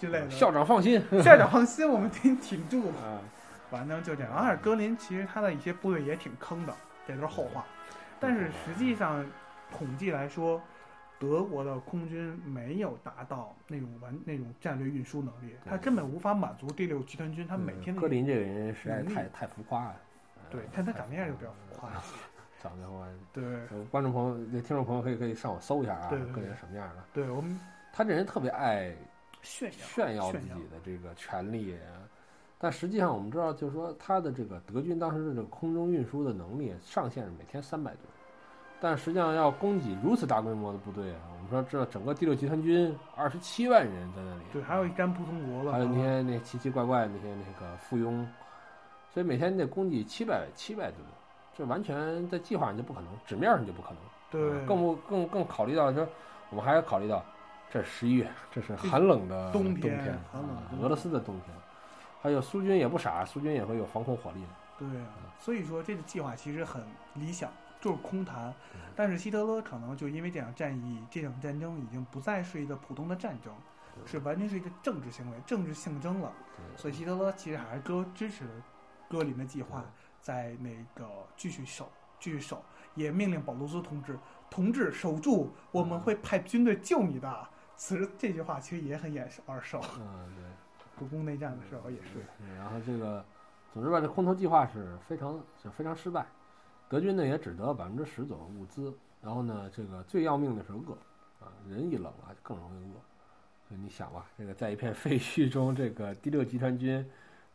[0.00, 0.30] 之类的。
[0.30, 2.86] 校长放心 校长放心，我们给你挺住。
[2.90, 3.18] 啊，
[3.68, 4.32] 反正就这样。
[4.32, 6.72] 而且格林其实他的一些部队也挺坑的，
[7.04, 7.64] 这都是后话。
[8.20, 9.26] 但是实际上，
[9.76, 10.62] 统计来说，
[11.18, 19.96] 德国的空军没有达到那种完那种战略运输能力，他根本无法满足第六集团军他每天的戈林这个人实在太太浮夸了，
[20.50, 21.90] 对，但他长那样就比较浮夸。
[22.60, 23.44] 长得我对。
[23.70, 26.34] 呃观众朋友、那听众朋友可以可以上网搜一下啊，对对对。
[26.34, 27.04] 戈林什么样的。
[27.12, 27.58] 对，我们
[27.92, 28.92] 他这人特别爱
[29.42, 31.76] 炫耀炫耀自己的这个权利，
[32.58, 38.02] 但实际上我们知道，就是说他的这个德军当时的这个空中运输的能力上限是每天三百吨，
[38.80, 48.24] 但实际上要供给如此大规模的部队啊，我们说这整个第六集团军二十七万人在那里，对，还有一干普通国了，还有那些那奇奇怪怪的那些那个附庸，
[49.12, 51.00] 所以每天你得供给七百七百吨，
[51.56, 53.98] 这完全在计划上就不可能，纸面上就不可能。
[54.30, 56.06] 对，更不更更考虑到说，
[56.50, 57.24] 我们还要考虑到，
[57.70, 60.50] 这是十一月，这是寒冷的冬天，寒冷
[60.82, 61.56] 俄罗斯的冬天，
[62.20, 64.42] 还有苏军也不傻，苏军也会有防空火力。
[64.78, 64.86] 对，
[65.40, 66.80] 所以说这个计划其实很
[67.14, 68.54] 理想，就是空谈。
[68.94, 73.54] 但是希特勒可能就因为这场战役，这场战争已经不再是一个普通的战争，
[74.04, 76.32] 是完全是一个政治行为、政治象征了。
[76.76, 78.44] 所以希特勒其实还是哥支持
[79.08, 79.84] 戈林的计划，
[80.20, 82.62] 在那个继续守，继续守。
[82.94, 84.18] 也命令保罗斯同志，
[84.50, 87.48] 同志守住，我们会派军队救你的。
[87.76, 89.80] 此时这句话其实也很眼耳熟。
[90.00, 90.44] 嗯， 对，
[90.98, 92.26] 故宫内战的时候也是。
[92.56, 93.24] 然后这个，
[93.72, 96.26] 总之吧，这空投计划是非常是非常失败，
[96.88, 98.92] 德军呢也只得百分之十左右物资。
[99.22, 100.92] 然后呢，这个最要命的是饿，
[101.44, 102.94] 啊，人一冷啊就更容易饿。
[103.68, 107.04] 所以你想吧，这个在一片废墟中，这个第六集团军。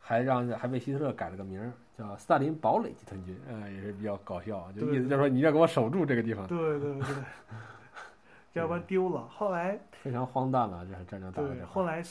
[0.05, 6.45] 还让还被希特勒改了个名儿，叫斯大林堡垒集团军，呃，也是比较搞笑，就意思就是说你要给我守住这个地方。
[6.45, 7.15] 对对对，
[8.51, 9.25] 要不然丢了。
[9.29, 11.65] 后来非常荒诞了，这战争打的。
[11.65, 12.03] 后来，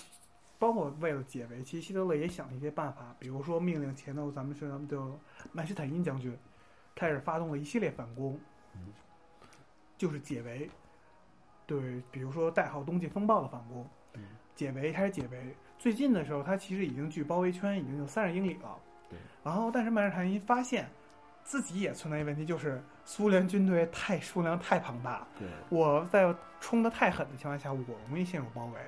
[0.58, 4.98] 包括为了解围，其实希特勒也想了一些办法，比如说命令前头咱们是咱们的
[5.52, 6.34] 曼施坦因将军
[6.94, 8.38] 开始发动了一系列反攻，
[9.96, 10.68] 就是解围。
[11.66, 13.88] 对，比如说代号冬季风暴的反攻，
[14.54, 15.56] 解围开始解围。
[15.78, 18.78] 最近的时候，他其实已经距包围圈已经有三十英里了。
[19.08, 19.18] 对。
[19.42, 20.88] 然后，但是曼施坦因发现
[21.42, 25.26] 自己也存在一个问题，就是苏联军队太数量太庞大。
[25.38, 25.48] 对。
[25.70, 28.80] 我在冲的太狠的情况下，我容易陷入包围。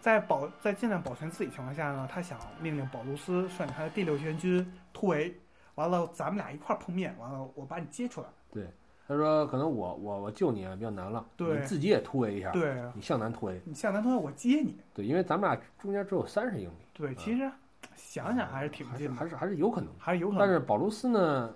[0.00, 5.34] 在保在尽量保全自己情况下呢，他想命令保卢斯率领他的第六集团军突围。
[5.74, 7.14] 完了，咱们俩一块碰面。
[7.18, 8.26] 完了，我把你接出来。
[8.50, 8.66] 对。
[9.06, 14.78] 他说：“可能我我我救你啊比较难了，对你自己也突围一下，对，你向南突围，你向南突围，我接你。
[14.94, 16.86] 对，因为咱们俩中间只有三十英里。
[16.94, 17.52] 对，其实
[17.94, 20.40] 想想还是挺近的，还是还是有可能，还是有可能。
[20.40, 21.54] 但是保卢斯呢，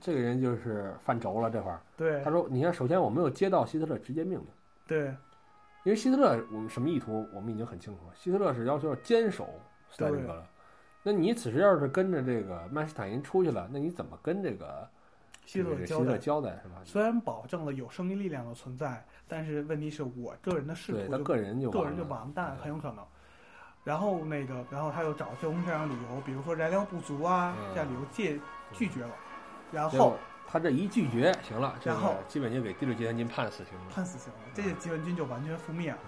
[0.00, 1.82] 这个人就是犯轴了这块儿。
[1.94, 4.46] 对，他说：你看，首先我没有接到希特勒直接命令。
[4.86, 5.08] 对，
[5.84, 9.46] 因为希特勒我们什么意图我们已经很清楚了，希特勒是要求要坚守
[9.90, 10.42] 斯大林格勒。
[11.10, 14.86] 那你此时要是跟着这个曼施坦因出去了，那你怎么跟这个？”
[15.46, 16.74] 希特勒交代是吧？
[16.84, 23.02] 虽然保证了有生意力量的存在，但是问题是我个人的仕途，个人就个人就完蛋，很有可能。
[23.82, 28.38] 然后那个，然后他又找这种各样理由，比如说燃料不足啊，这样理由借
[28.74, 29.10] 拒绝了。
[29.72, 33.86] 然后他这一拒绝，行了，然后基本就给第六集团军判死刑了。
[33.90, 35.98] 判死刑了，这些集团军就完全覆灭了。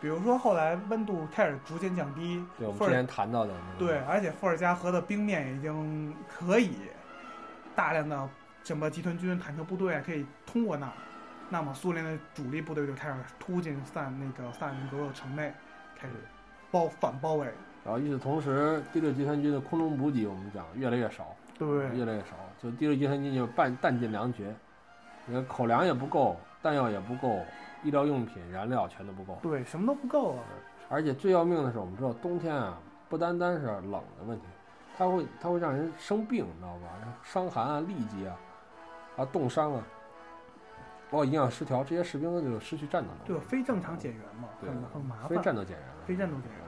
[0.00, 6.72] 比如说后来温度开始逐渐降低，对我们之前谈到的，对，而且伏尔加河的冰面已经可以
[7.74, 8.28] 大量的。
[8.64, 10.92] 什么集团军、坦克部队可以通过那儿，
[11.48, 15.50] 那么苏联的主力部队就开始突进萨那个萨林格勒城内，
[15.98, 16.12] 开始
[16.70, 17.46] 包反包围。
[17.82, 22.36] 然后与此同时，第六集团军的空中补给我们讲越来越少，对，越来越少。
[22.62, 24.54] 就第六集团军就半弹尽粮绝，
[25.24, 27.42] 你看口粮也不够，弹药也不够，
[27.82, 30.42] 医疗用品、燃料全都不够，对，什么都不够啊。
[30.88, 34.46] 而且最要命的是，我们知道冬天啊，不单单是冷的问题，
[34.96, 36.88] 它会它会让人生病，你知道吧？
[37.22, 38.36] 伤寒啊、痢疾啊。
[39.16, 39.82] 啊，冻伤啊，
[41.10, 43.22] 包括营养失调，这些士兵就失去战斗能力。
[43.26, 45.28] 对，非正常减员嘛，很很麻烦。
[45.28, 45.86] 非战斗减员。
[46.06, 46.60] 非战斗减员。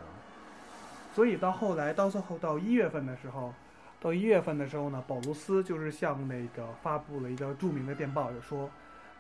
[1.15, 3.53] 所以到后来，到最后到一月份的时候，
[4.01, 8.69] 到一月份的时候呢，保罗斯就是向那个发布了一个著名的电报，就说，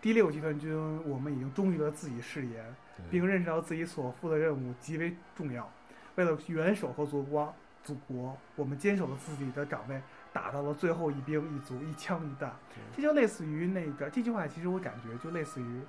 [0.00, 0.74] 第六集团军
[1.06, 2.64] 我们已经忠于了自己誓言，
[3.10, 5.70] 并认识到自己所负的任务极为重要，
[6.14, 10.00] 为了元首和祖国，祖国，我们坚守了自己的岗位。
[10.32, 12.52] 打到了最后一兵一卒一枪一弹，
[12.94, 15.80] 这就类似于那个这句话，其实我感觉就类似于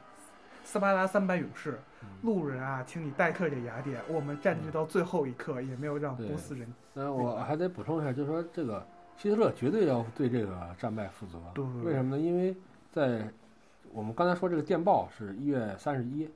[0.63, 1.79] 斯巴达三百勇士，
[2.23, 6.67] 路人啊，请你待客这雅典，我们战至到最后一刻也没有让波斯人。
[6.91, 8.83] 那我还得补充一下，就是说这个
[9.15, 11.39] 希特勒绝对要对这个战败负责。
[11.53, 11.63] 对。
[11.83, 12.19] 为什么呢？
[12.19, 12.57] 因为
[12.91, 13.31] 在
[13.93, 16.29] 我们刚才说这个电报是一月三十一，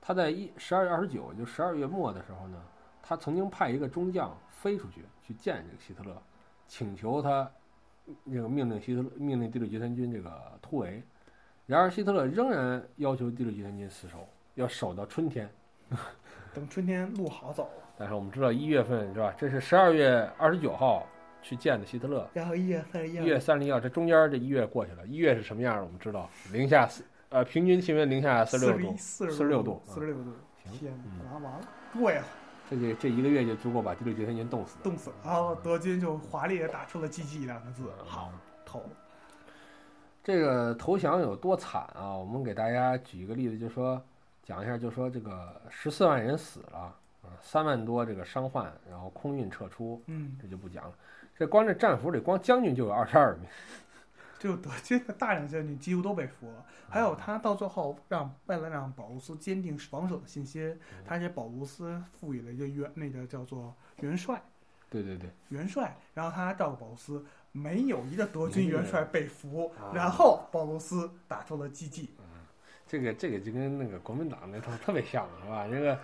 [0.00, 2.58] 他在一十二月二十九，就十二月末的时候呢，
[3.02, 6.16] 他曾经派一个中将飞出去去见这个希特勒。
[6.66, 7.48] 请求他
[8.32, 11.02] 这个命令希特勒命令第六集团军这个突围，
[11.66, 15.48] 然而希特勒仍然要求第六集团军死守，要守到春天，
[16.54, 17.68] 等春天路好走。
[17.98, 19.32] 但是我们知道一月份是吧？
[19.36, 21.06] 这是十二月二十九号
[21.44, 25.84] 去见的希特勒，然后一月三十一，一月三十一号，这中间这一月过去了，一月是什么样？
[25.84, 26.28] 我们知道。
[26.50, 30.32] 零下四呃平均气温零下四十六度，四十六度，四十六度，
[30.72, 30.92] 天，
[31.30, 31.60] 完完了，
[31.92, 32.24] 对呀。
[32.70, 38.32] 这就这一个月就足够把第六集团军冻死，冻死了，然后德军就华丽的打出了 “GG” 两个字，好
[38.64, 38.82] 投。
[40.22, 42.16] 这个投降有多惨啊？
[42.16, 44.02] 我们给大家举一个例子，就说
[44.42, 50.94] 讲一下，就说这个十四万人死了啊，三万多这个伤患，然后空运撤出，嗯，这就不讲了。
[51.38, 53.48] 这光这战俘里，光将军就有二十二名。
[54.38, 64.42] 就德军的大量将军几乎都被俘了，还有他到最后让为了让保卢斯坚定防守的信心，他给保卢斯赋予了一个元那个叫做元帅，
[64.90, 72.10] 对对对，元帅，然后他照顾保卢斯，没有一个德军元帅被俘啊，然后保卢斯打出了奇迹。
[72.86, 75.66] 这个这个就跟那个国民党那套特别像，是吧？
[75.66, 75.98] 这个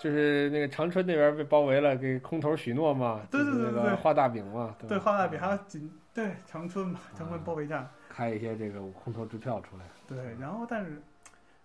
[0.00, 9.84] 就是那个长春那边被包围了，给空头许诺嘛，对对对就是那对画大饼嘛，对，画大饼还有锦对长春嘛，长春包围战，开一些这个空头支票出来。
[10.08, 11.00] 对，然后但是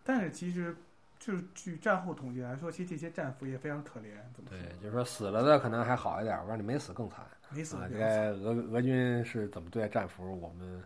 [0.03, 0.75] 但是其实
[1.17, 7.31] 就是据战后统计来说，其实这些战俘也非常可怜，怎么说对，就是说死了的可能还好一点，完了你没死更惨啊！
[7.51, 7.93] 没死没死。
[7.93, 8.03] 这
[8.41, 10.83] 俄俄军是怎么对待战俘，我们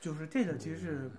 [0.00, 1.10] 就是这个其实是，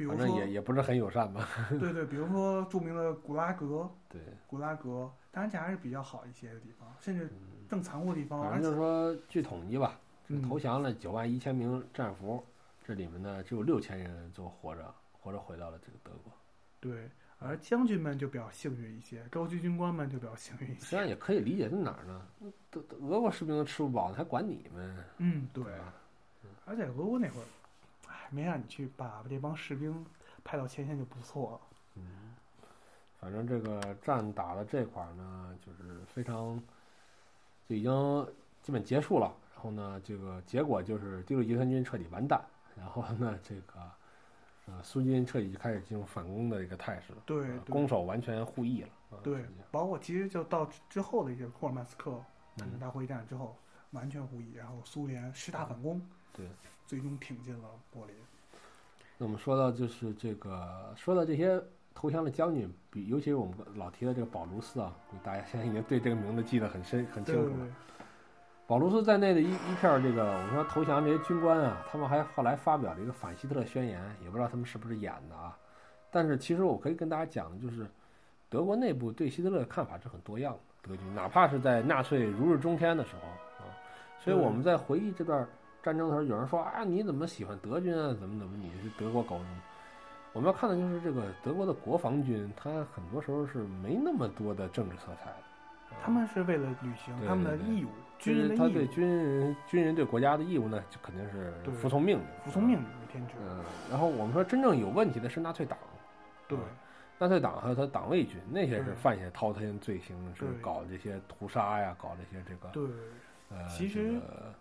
[0.00, 1.46] 比如反正说也也不是很友善吧？
[1.78, 7.30] 对对，比如说著名的古拉格，对，古拉格，当然这还是比较好一些的地方，甚至
[7.68, 10.00] 更残酷的地方，反正就是说，据统计吧，
[10.48, 12.42] 投降了九万一千名战俘，
[12.82, 16.32] 这里面呢只有六千人就活着，活着回到了这个德国。
[16.80, 20.80] 对，而将军们就比较幸运一些，高级军官们就比较幸运一些。
[20.80, 22.26] 实际上也可以理解在哪儿呢？
[22.70, 24.96] 德德俄国士兵都吃不饱，还管你们？
[25.18, 27.59] 嗯，对对，而且俄国那会儿，哎，
[28.30, 30.04] 没让你去把这帮士兵
[30.42, 31.60] 派到前线就不错了。
[31.96, 32.34] 嗯，
[33.20, 36.60] 反正这个战打的这块儿呢，就是非常
[37.68, 38.26] 就已经
[38.62, 39.34] 基本结束了。
[39.54, 42.42] 然后呢，这个结果就是第六集团军彻底完蛋。
[42.76, 43.74] 然后呢，这个
[44.66, 48.88] 呃苏军彻底就开始进入反攻的一个态势了，对呃对攻守完全互易了。
[49.10, 52.12] 啊对包括其实就到之后的一些库尔曼斯克
[52.56, 53.56] 坦克嗯大会战之后，
[53.90, 56.00] 完全互易，然后苏联十大反攻，
[56.32, 56.46] 对，
[56.90, 58.16] 最终挺进了柏林。
[59.16, 61.62] 那我们说到就是这个，说到这些
[61.94, 67.46] 投降的将军，比尤其是我们老提的这个保卢斯啊，大家现在已经对这个名字记得很深很清楚了。
[67.46, 67.72] 对对对，
[68.66, 75.56] 保卢斯在内的一一片儿这个我们说投降这些军官啊，他们还后来发表了一个反希特勒宣言，也不知道他们是不是演的啊。
[76.10, 77.86] 但是其实我可以跟大家讲的就是，
[78.48, 80.58] 德国内部对希特勒的看法是很多样的。
[80.82, 83.28] 德军哪怕是在纳粹如日中天的时候
[83.64, 83.70] 啊，
[84.18, 85.46] 所以我们在回忆这段
[85.82, 88.14] 战争的时候，有人说啊，你怎么喜欢德军啊？
[88.18, 89.40] 怎么怎么你是德国狗？
[90.32, 95.32] 我们要看的就是这个德国的国防军，他很多时候是没那么多的政治色彩的。
[95.32, 103.34] 啊他们是为了履行他们的义务，军人的义务，他对军人军人对国家的义务呢，就肯定是服从命令，服从命令为天职。
[103.40, 103.58] 嗯，
[103.90, 105.76] 然后我们说真正有问题的是纳粹党，
[106.46, 106.62] 对嗯
[107.18, 112.84] 纳粹党还有他党卫军，那些是犯下滔天罪行，是搞这些屠杀呀，搞这些这个对
[113.50, 114.54] 呃，其实这个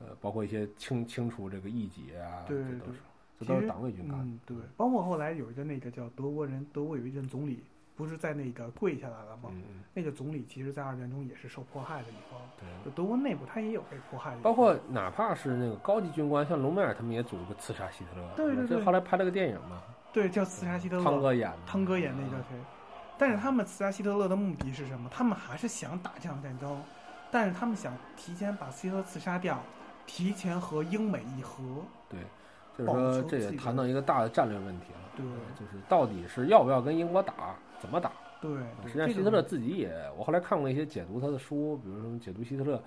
[0.00, 2.98] 呃，包括一些清清除这个异己啊，对对这都是
[3.40, 4.24] 这都是党卫军干的。
[4.24, 7.62] 嗯，对，包括后来有一个那个叫德国人，德国有一任总理，
[7.96, 9.50] 不是在那个跪下来了吗？
[9.94, 12.40] 那个总理其实，在二战中也是受迫害的一方。
[12.58, 12.68] 对。
[12.84, 19.82] 就德国内部，他也有被迫害的，包括哪怕是那个高级军官，像隆美尔他们也组织过刺杀希特勒，对对对这后来拍了个电影嘛，
[20.12, 22.56] 对叫刺杀希特勒，汤哥演的，汤哥演那个谁？
[23.18, 25.10] 但是他们刺杀希特勒的目的是什么？
[25.12, 26.80] 他们还是想打这场战争，
[27.32, 29.60] 但是他们想提前把希特勒刺杀掉，
[30.08, 31.62] 提前和英美议和。
[32.08, 32.18] 对，
[32.76, 38.10] 就是说这也谈到一个大的战略问题了，对就是到底是要不要跟英国打，怎么打？
[38.40, 38.50] 对，
[38.86, 42.82] 实际上，希特勒自己也，我后来看过一些解读他的书，比如说解读希特勒，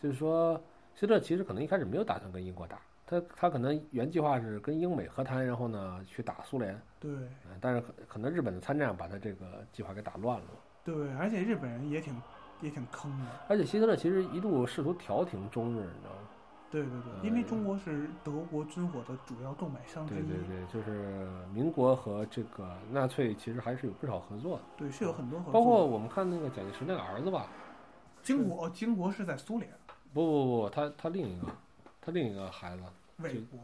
[0.00, 0.58] 就是说
[0.94, 10.46] 希特勒其实可能一开始没有打算跟英国打，他他可能原计划是跟英美和谈，然后呢去打苏联，对嗯但是可可能日本的参战把他这个计划给打乱了。
[10.84, 12.14] 对，而且日本人也挺
[12.60, 13.26] 也挺坑的。
[13.48, 16.28] 而且希特勒其实一度试图调停中日，你知道吗？
[16.72, 25.52] 对对对，因为中国是德国军火的主要购买商之一，对对对，就是民国和这个纳粹其实还是有不少合作的，对是有很多合作。
[25.52, 27.46] 包括我们看那个蒋介石那个儿子吧，
[28.22, 29.70] 金国，金国是在苏联，
[30.14, 31.46] 不不不，他他另一个，
[32.00, 32.82] 他另一个孩子
[33.18, 33.60] 魏国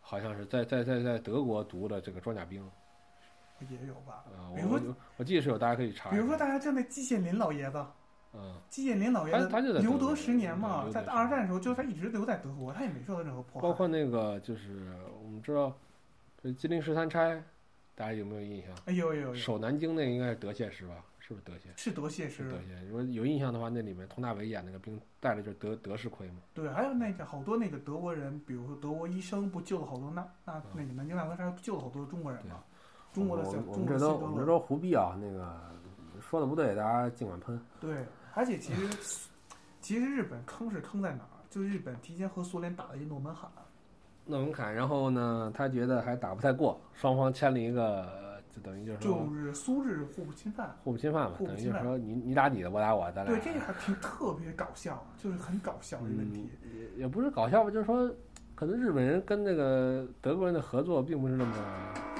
[0.00, 2.64] 好像是在在在在德国读的这个装甲兵，
[3.68, 4.24] 也有吧。
[4.36, 4.54] 啊、
[5.16, 6.10] 我记得是有，大家可以查。
[6.10, 7.84] 比如说大家知道那季羡林老爷子，
[8.36, 13.66] 嗯，季羡林老爷子他他就在留德十年嘛，在二战的时候，就是他一直留在德国，他也没受到任何迫害。
[13.66, 15.72] 包括那个就是我们知道，
[16.42, 17.42] 这吉林十三钗，
[17.94, 18.70] 大家有没有印象？
[18.84, 20.94] 哎有有守南京那个应该是德械师吧？
[21.18, 21.62] 是不是德械？
[21.76, 22.86] 是德械师是德，械。
[22.86, 26.36] 如果有印象的话，那里面佟大为演那个兵带的就是德德式盔嘛。
[26.54, 32.62] 对，还有那个好多那个德国人，比如说德国医生不救了好多那那那个南京大屠杀救了好多中国人嘛，
[33.12, 35.18] 中国的我小我们这都我们这都胡逼啊！
[35.20, 35.52] 那个
[36.20, 37.60] 说的不对，大家尽管喷。
[37.80, 38.04] 对，
[38.36, 38.86] 而且其实
[39.80, 41.40] 其实日本坑是坑在哪儿？
[41.48, 43.50] 就是日本提前和苏联打了一诺门罕，
[44.26, 50.76] 诺门坎，然后呢，他觉得还打不太过，双方签了一个，就等于就是就是苏日互不侵犯。
[50.84, 56.50] 互不侵犯嘛，等于就是说你你打你的，我打我的，咱俩对，这个还挺特别搞笑，就是很搞笑的问题。
[56.62, 58.12] 嗯也也不是搞笑吧，就是说，
[58.54, 61.52] 可能日本人跟那个德国人的合作并不是那么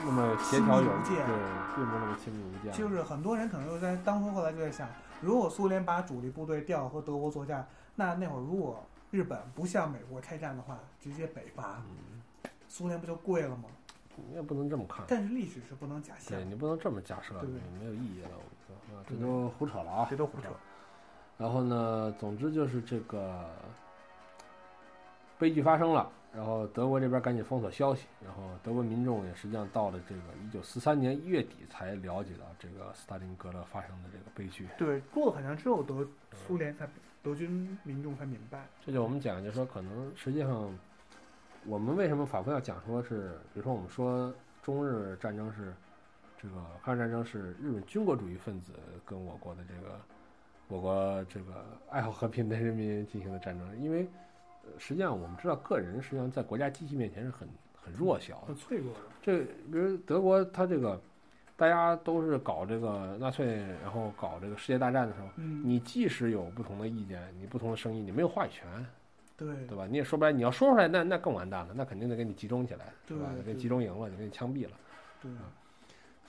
[0.04, 1.16] 那么协调有对，
[1.74, 2.72] 并不是那么亲密无间。
[2.72, 4.88] 就是很多人可能就在当初后来就在想，
[5.20, 13.64] 如果苏联把主力部队调和德国作战，那那会儿如果日本不向美国开战的话，直接北伐，嗯，苏联不就跪了吗？
[14.28, 17.48] 你也不能这么看，但是历史是不能假象对，你不能这么假设，对
[17.78, 18.30] 没有意义了。
[19.06, 20.48] 这都胡扯了啊，这都胡扯。
[21.36, 23.44] 然后呢，总之就是这个
[25.38, 34.68] 悲剧发生了，然后德国这边赶紧封锁消息，然后德国民众也实际上到了这个一九四三年一月底才了解到这个斯大林格勒发生的这个悲剧。
[34.76, 36.86] 对，过了很长之后，德苏联才
[37.22, 38.66] 德军民众才明白。
[38.84, 40.70] 这就我们讲，就是说可能实际上
[41.64, 44.32] 我们为什么反复要讲说是，比如说我们说
[44.62, 45.72] 中日战争是
[46.38, 48.72] 这个抗日战争是日本军国主义分子
[49.06, 49.98] 跟我国的这个
[50.68, 54.06] 我国这个爱好和平的人民进行的战争，因为呃
[54.78, 58.56] 实际上我们知道个人实际上在国家机器面前是很很弱小的很。
[58.56, 61.00] 脆弱的，这比如德国，它这个
[61.56, 63.46] 大家都是搞这个纳粹，
[63.82, 65.28] 然后搞这个世界大战的时候。
[65.36, 68.66] 嗯，你即使有不同的意见，你不同的声音，你没有话语权，
[69.36, 69.86] 对对吧？
[69.86, 73.30] 你也说不来，你要说出来，那那更完蛋了，那肯定得给你集中起来，对吧？
[73.34, 74.72] 对给你集中营了，就给你枪毙了。
[75.22, 75.30] 对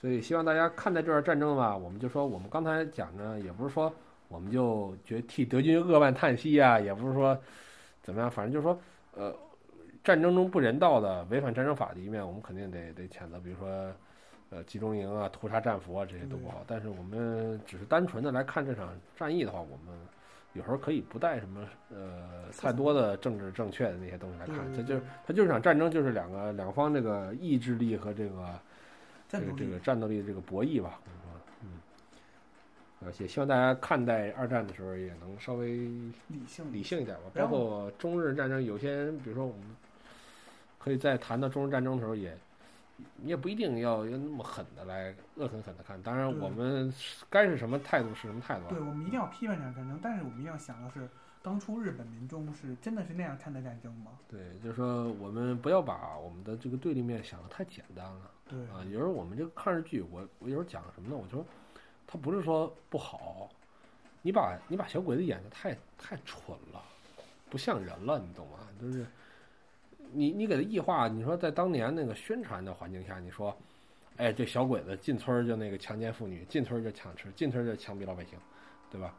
[0.00, 3.92] 所以希望大家看待这段战争吧，我们就说我们刚才讲呢，也不是说
[4.28, 7.36] 我们就觉得替德军扼腕叹息啊，也不是说
[8.08, 8.80] 怎么样，反正就是说，
[9.14, 9.32] 呃，
[10.02, 13.92] 战争中不人道的、违反战争法的一面，我们肯定得得谴责，比如说。
[14.50, 16.64] 呃，集中营啊，屠杀战俘啊，这些都不好。
[16.66, 19.94] 但是我们只是单纯的来看这场战役的话，我们
[20.54, 28.58] 有时候可以不带什么呃太多的政治正确的那些东西来看，它就是它就是场战争，就是两个两方这个意志力和这个
[29.28, 30.98] 这个这个战斗力的这个博弈吧，
[33.04, 35.76] 而且希望大家看待二战的时候也能稍微
[36.28, 39.62] 理性理性一点吧，包括中日战争，有些人比如说我们
[40.78, 42.36] 可以在谈到中日战争的时候也。
[43.22, 46.92] 你也不一定要要那么狠的来恶狠狠的看，当然我们
[47.30, 48.70] 该是什么态度是什么态度啊。
[48.70, 51.08] 对，我们一定要批判这场战争，但是我们一定要想的是，
[51.40, 54.10] 当初日本民众是真的是那样看待战争吗？
[54.28, 58.82] 对，就是说我们不要把我们的这个对立面想的太简单了对啊。
[58.90, 61.16] 有时候我们这个抗日剧，我我有时候讲什么呢？
[61.16, 61.46] 我就说，
[62.10, 63.50] 它不是说不好，
[64.22, 66.82] 你把你把小鬼子演的太太蠢了，
[67.50, 68.60] 不像人了，你懂吗？
[68.80, 69.06] 就是
[70.10, 73.54] 你你给他异化，你说在当年那个宣传的环境下，你说，
[74.16, 78.38] 哎，这小鬼子进村儿就那个强奸妇女，进村儿就抢吃，进村儿就枪毙老百姓，
[78.90, 79.14] 对吧？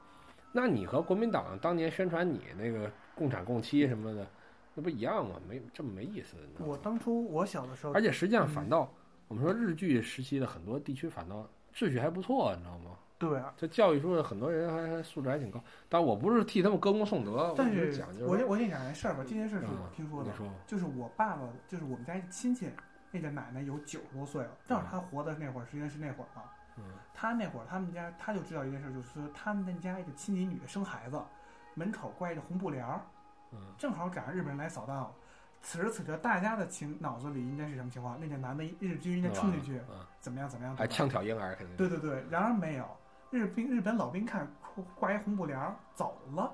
[0.51, 4.25] 那你和国民党当年宣传你那个共产共妻什么的，
[4.73, 5.39] 那不一样吗？
[5.47, 8.91] 没这么没意思，我当初我小的时候而，且实际上反嗯倒，
[9.27, 12.91] 我们说日据时期的很多地区反倒秩序还不错，你知道吗？
[13.17, 15.61] 对啊，这教育出的很多人还还素质还挺高。
[15.89, 20.31] 但我不是替他们歌功颂德，但是我先我先讲件事儿吧，这件事儿是我嗯听说的
[20.65, 22.69] 就是我爸爸，就是我们家一亲戚，
[23.11, 26.43] 那个奶奶有九十多岁了，正好她活的那会儿，实际上是那会儿嘛。
[26.77, 31.21] 嗯她那会儿他们家他就知道一件事，就是说他们家一个亲戚女的生孩子，
[31.73, 33.01] 门口挂一个红布帘儿，
[33.51, 35.13] 嗯正好赶上日本人来扫荡。
[35.61, 38.19] 此时此刻，大家的情脑子里应该是什么情况？
[38.19, 40.49] 那个男的日军应该冲进去，嗯，怎么样？
[40.49, 40.75] 怎么样？
[40.75, 42.85] 还枪挑婴儿，肯定对对对，然而没有，
[43.29, 44.47] 日兵日本老兵看
[44.95, 46.51] 挂一红布帘儿走了，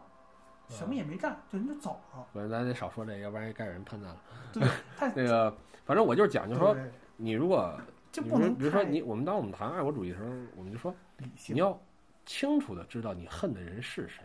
[0.67, 2.25] 什么也没干，就人就走了。
[2.33, 4.21] 不然咱得少说这，要不然该有人喷咱了。
[4.51, 6.75] 对，太那个，反正我就是讲，就是说，
[7.15, 7.79] 你如果
[8.11, 11.79] 就不能比如说你，我们当我们谈爱国主义的时候，我们就说，理性你，要
[12.25, 14.23] 清楚的知道你恨的人是谁，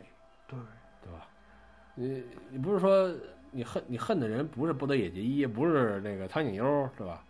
[0.49, 0.59] 对
[1.03, 1.29] 对吧？
[1.95, 3.13] 你你不是说
[3.51, 7.23] 你恨你恨的人不是波德野结衣，不是那个苍井优，是吧？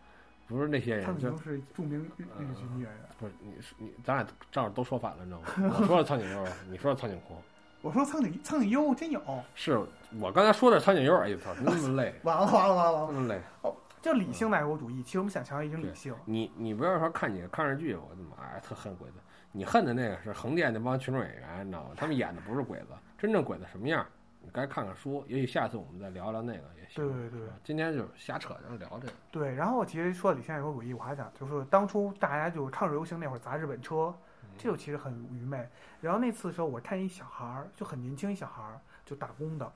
[0.47, 3.01] 不是那些人，就他们都是著名日日剧女演员。
[3.19, 5.77] 不是你是你，咱俩正好都说反了，你知道吗？
[5.79, 7.37] 我说的苍井优，你说的苍井空，
[7.83, 9.23] 我说苍井苍井优真有，
[9.55, 9.81] 是
[10.21, 13.41] 我刚才说的是苍井优，哎呦操，那么累， 完了完了完了完了，那么累。
[13.63, 16.15] 哦就理性的爱国主义，其实我们想强调一种理性。
[16.25, 19.17] 你你不要说看你的抗日剧，我的妈呀，特恨鬼子。
[19.53, 21.91] 你恨的那个是横店那帮群众演员，你知道吗？
[21.95, 22.87] 他们演的不是鬼子，
[23.19, 24.07] 真正鬼子什么样？
[24.43, 27.07] 你该看看书，也许下次我们再聊聊那个也行。
[27.07, 29.13] 对对对今天就是瞎扯，然后聊这个。
[29.31, 34.15] 对，然后其实说理性爱国主义，我还想就是当初大家就是抗日游行那会儿砸日本车，
[34.57, 35.69] 这就其实很愚昧。
[36.01, 39.71] 然后那次的时候，我看一小孩儿，就很年轻一小孩儿，就打工的，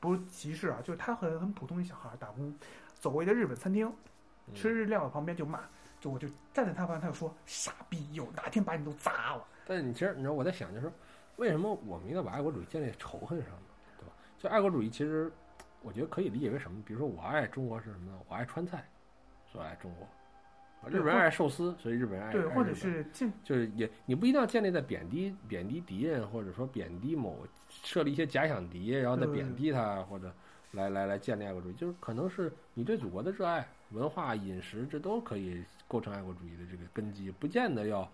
[0.00, 2.52] 不是歧视啊，就是他很很普通一小孩儿打工，
[2.98, 3.86] 走过一个日本餐厅，
[4.48, 5.60] 嗯吃日料的旁边就骂，
[6.00, 9.44] 就我就站在他旁边，他就说傻逼，有哪天把你都砸了。
[9.64, 10.92] 但是你其实你知道我在想，就是说
[11.36, 13.50] 为什么我们应该把爱国主义建立在仇恨上？
[14.38, 15.30] 就爱国主义其实
[15.82, 16.80] 我觉得可以理解为什么？
[16.86, 18.18] 比如说我爱中国是什么呢？
[18.28, 18.88] 我爱川菜，
[19.50, 20.06] 所以爱中国。
[20.88, 30.32] 日本人爱寿司，所以日本人爱对，或者是进就是也你不一定要建立在贬低贬低敌人，或者说贬低某设立一些假想敌，然后再贬低他，或者
[30.72, 38.08] 来来来建立爱国主义，就是可能是你对祖国的热爱、文化、饮食，这都可以构成爱国主义的这个根基，不见得要。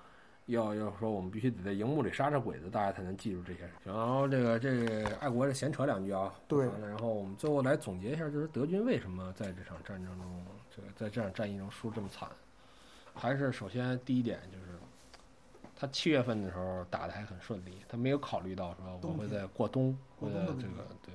[0.47, 3.71] 要要说我们必须得在荧幕里杀杀鬼子，大家才能记住这些人。
[3.85, 12.29] 然后这个这个爱国的闲扯两句啊，对然后我们最后来总结一下，就是德军为什么在这场战争中，这个在这场战役中输这么惨？
[13.15, 14.79] 还是首先第一点就是，
[15.77, 21.15] 他七月份的时候打的还很顺利，他没有考虑到说我会在过冬，过冬的问题这个对，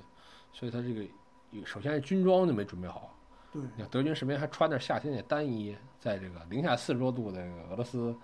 [0.53, 3.15] 所以他这个首先是军装就没准备好。
[3.51, 8.15] 对你看德军士兵还穿着夏天的单衣，在这个零下四十多度的俄罗斯，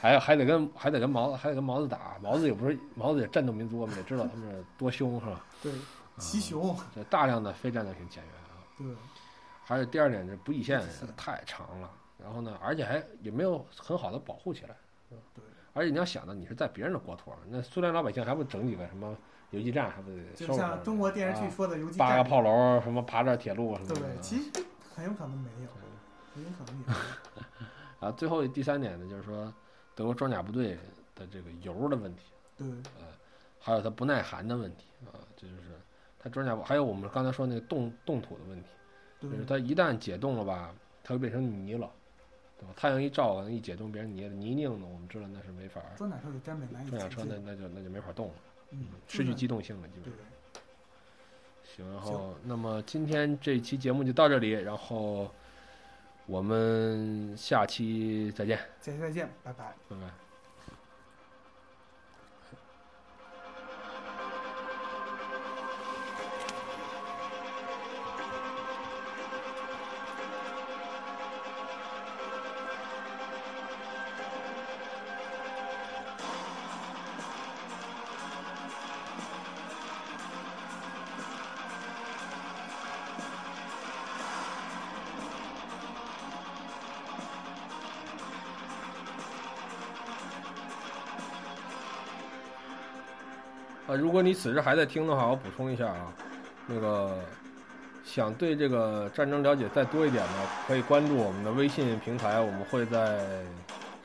[0.00, 5.44] 还还得跟还得跟毛子还得跟毛子打，毛子也不是毛子也战斗民族，我们也知道他们是多凶是吧？
[5.62, 5.72] 对，
[6.18, 8.62] 奇雄，这大量的非战斗型减员啊。
[8.78, 8.86] 对
[9.64, 10.80] 还有第二点，这补给线
[11.16, 11.90] 太长了，
[12.22, 14.76] 然后呢，而且还也没有很好的保护起来。
[15.10, 19.16] 对，而且你要想到你是在别人的国土儿，那苏联老百姓还不整几个什么
[19.50, 23.94] 游击战，还不得就像中国电视剧啊说的游击八个，炮楼，什么爬这铁路什么的。
[23.96, 24.50] 对，其实
[24.94, 25.68] 很有可能没有，
[26.32, 28.06] 很有可能有。
[28.06, 29.52] 啊，最后第三点呢，就是说
[29.96, 30.78] 德国装甲部队
[31.16, 32.22] 的这个油的问题，
[32.56, 32.66] 对
[33.58, 35.62] 还有它不耐寒的问题啊，这就是
[36.20, 38.68] 它装甲部，还有我们刚才说那个冻冻土的问题，
[39.20, 40.72] 就是它一旦解冻了吧，
[41.02, 41.90] 它会变成泥了，
[42.60, 42.74] 对吧？
[42.76, 48.34] 太阳一照，可能一解冻变成泥了，泥泞的，我们知道那是没法儿，装甲车里真没难以装甲车那那就那就没法动了，
[48.70, 50.22] 嗯，失去机动性了，基本对上。
[51.64, 55.30] 行，然后那么今天这期节目就到这里，然后
[56.26, 59.74] 我们下期再见，下期再见，拜拜。
[59.88, 60.25] 拜拜。
[93.96, 96.12] 啊，如果你此时还在听的话，我补充一下啊，
[96.66, 97.18] 那个
[98.04, 100.32] 想对这个战争了解再多一点的，
[100.66, 103.18] 可以关注我们的微信平台，我们会在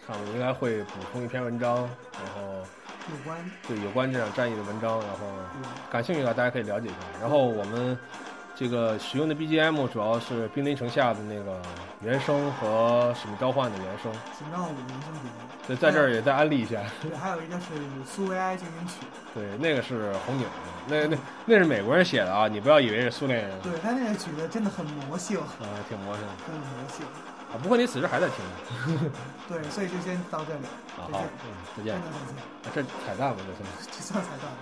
[0.08, 2.42] 上面应该会补充一篇文章，然后
[3.10, 5.26] 有关对有关这场战役的文章，然后
[5.56, 6.98] 嗯感兴趣的话大家可以了解一下。
[7.20, 7.98] 然后我们
[8.62, 11.60] 这个使用的 BGM 主要是《兵临城下》的那个
[12.04, 15.32] 原声和《使命召唤》的原声，什么让我原声碟？
[15.66, 16.80] 对，在这儿也再安利一下。
[17.02, 17.66] 对，还有一个是
[18.06, 18.98] 苏维埃进行曲，
[19.34, 20.46] 对，那个是红警，
[20.88, 27.04] 那那那是美国人写的啊，你不要以为是苏联人，对他那个曲子真的很魔性，啊，挺魔性的很魔性。
[27.04, 27.58] 啊。
[27.64, 29.12] 不过你此时还在听
[29.50, 30.66] 对，所以就先到这里，
[31.02, 33.90] 啊，再见好，嗯，再见再见，啊这彩蛋吧，这是。
[33.90, 34.58] 这算彩蛋了。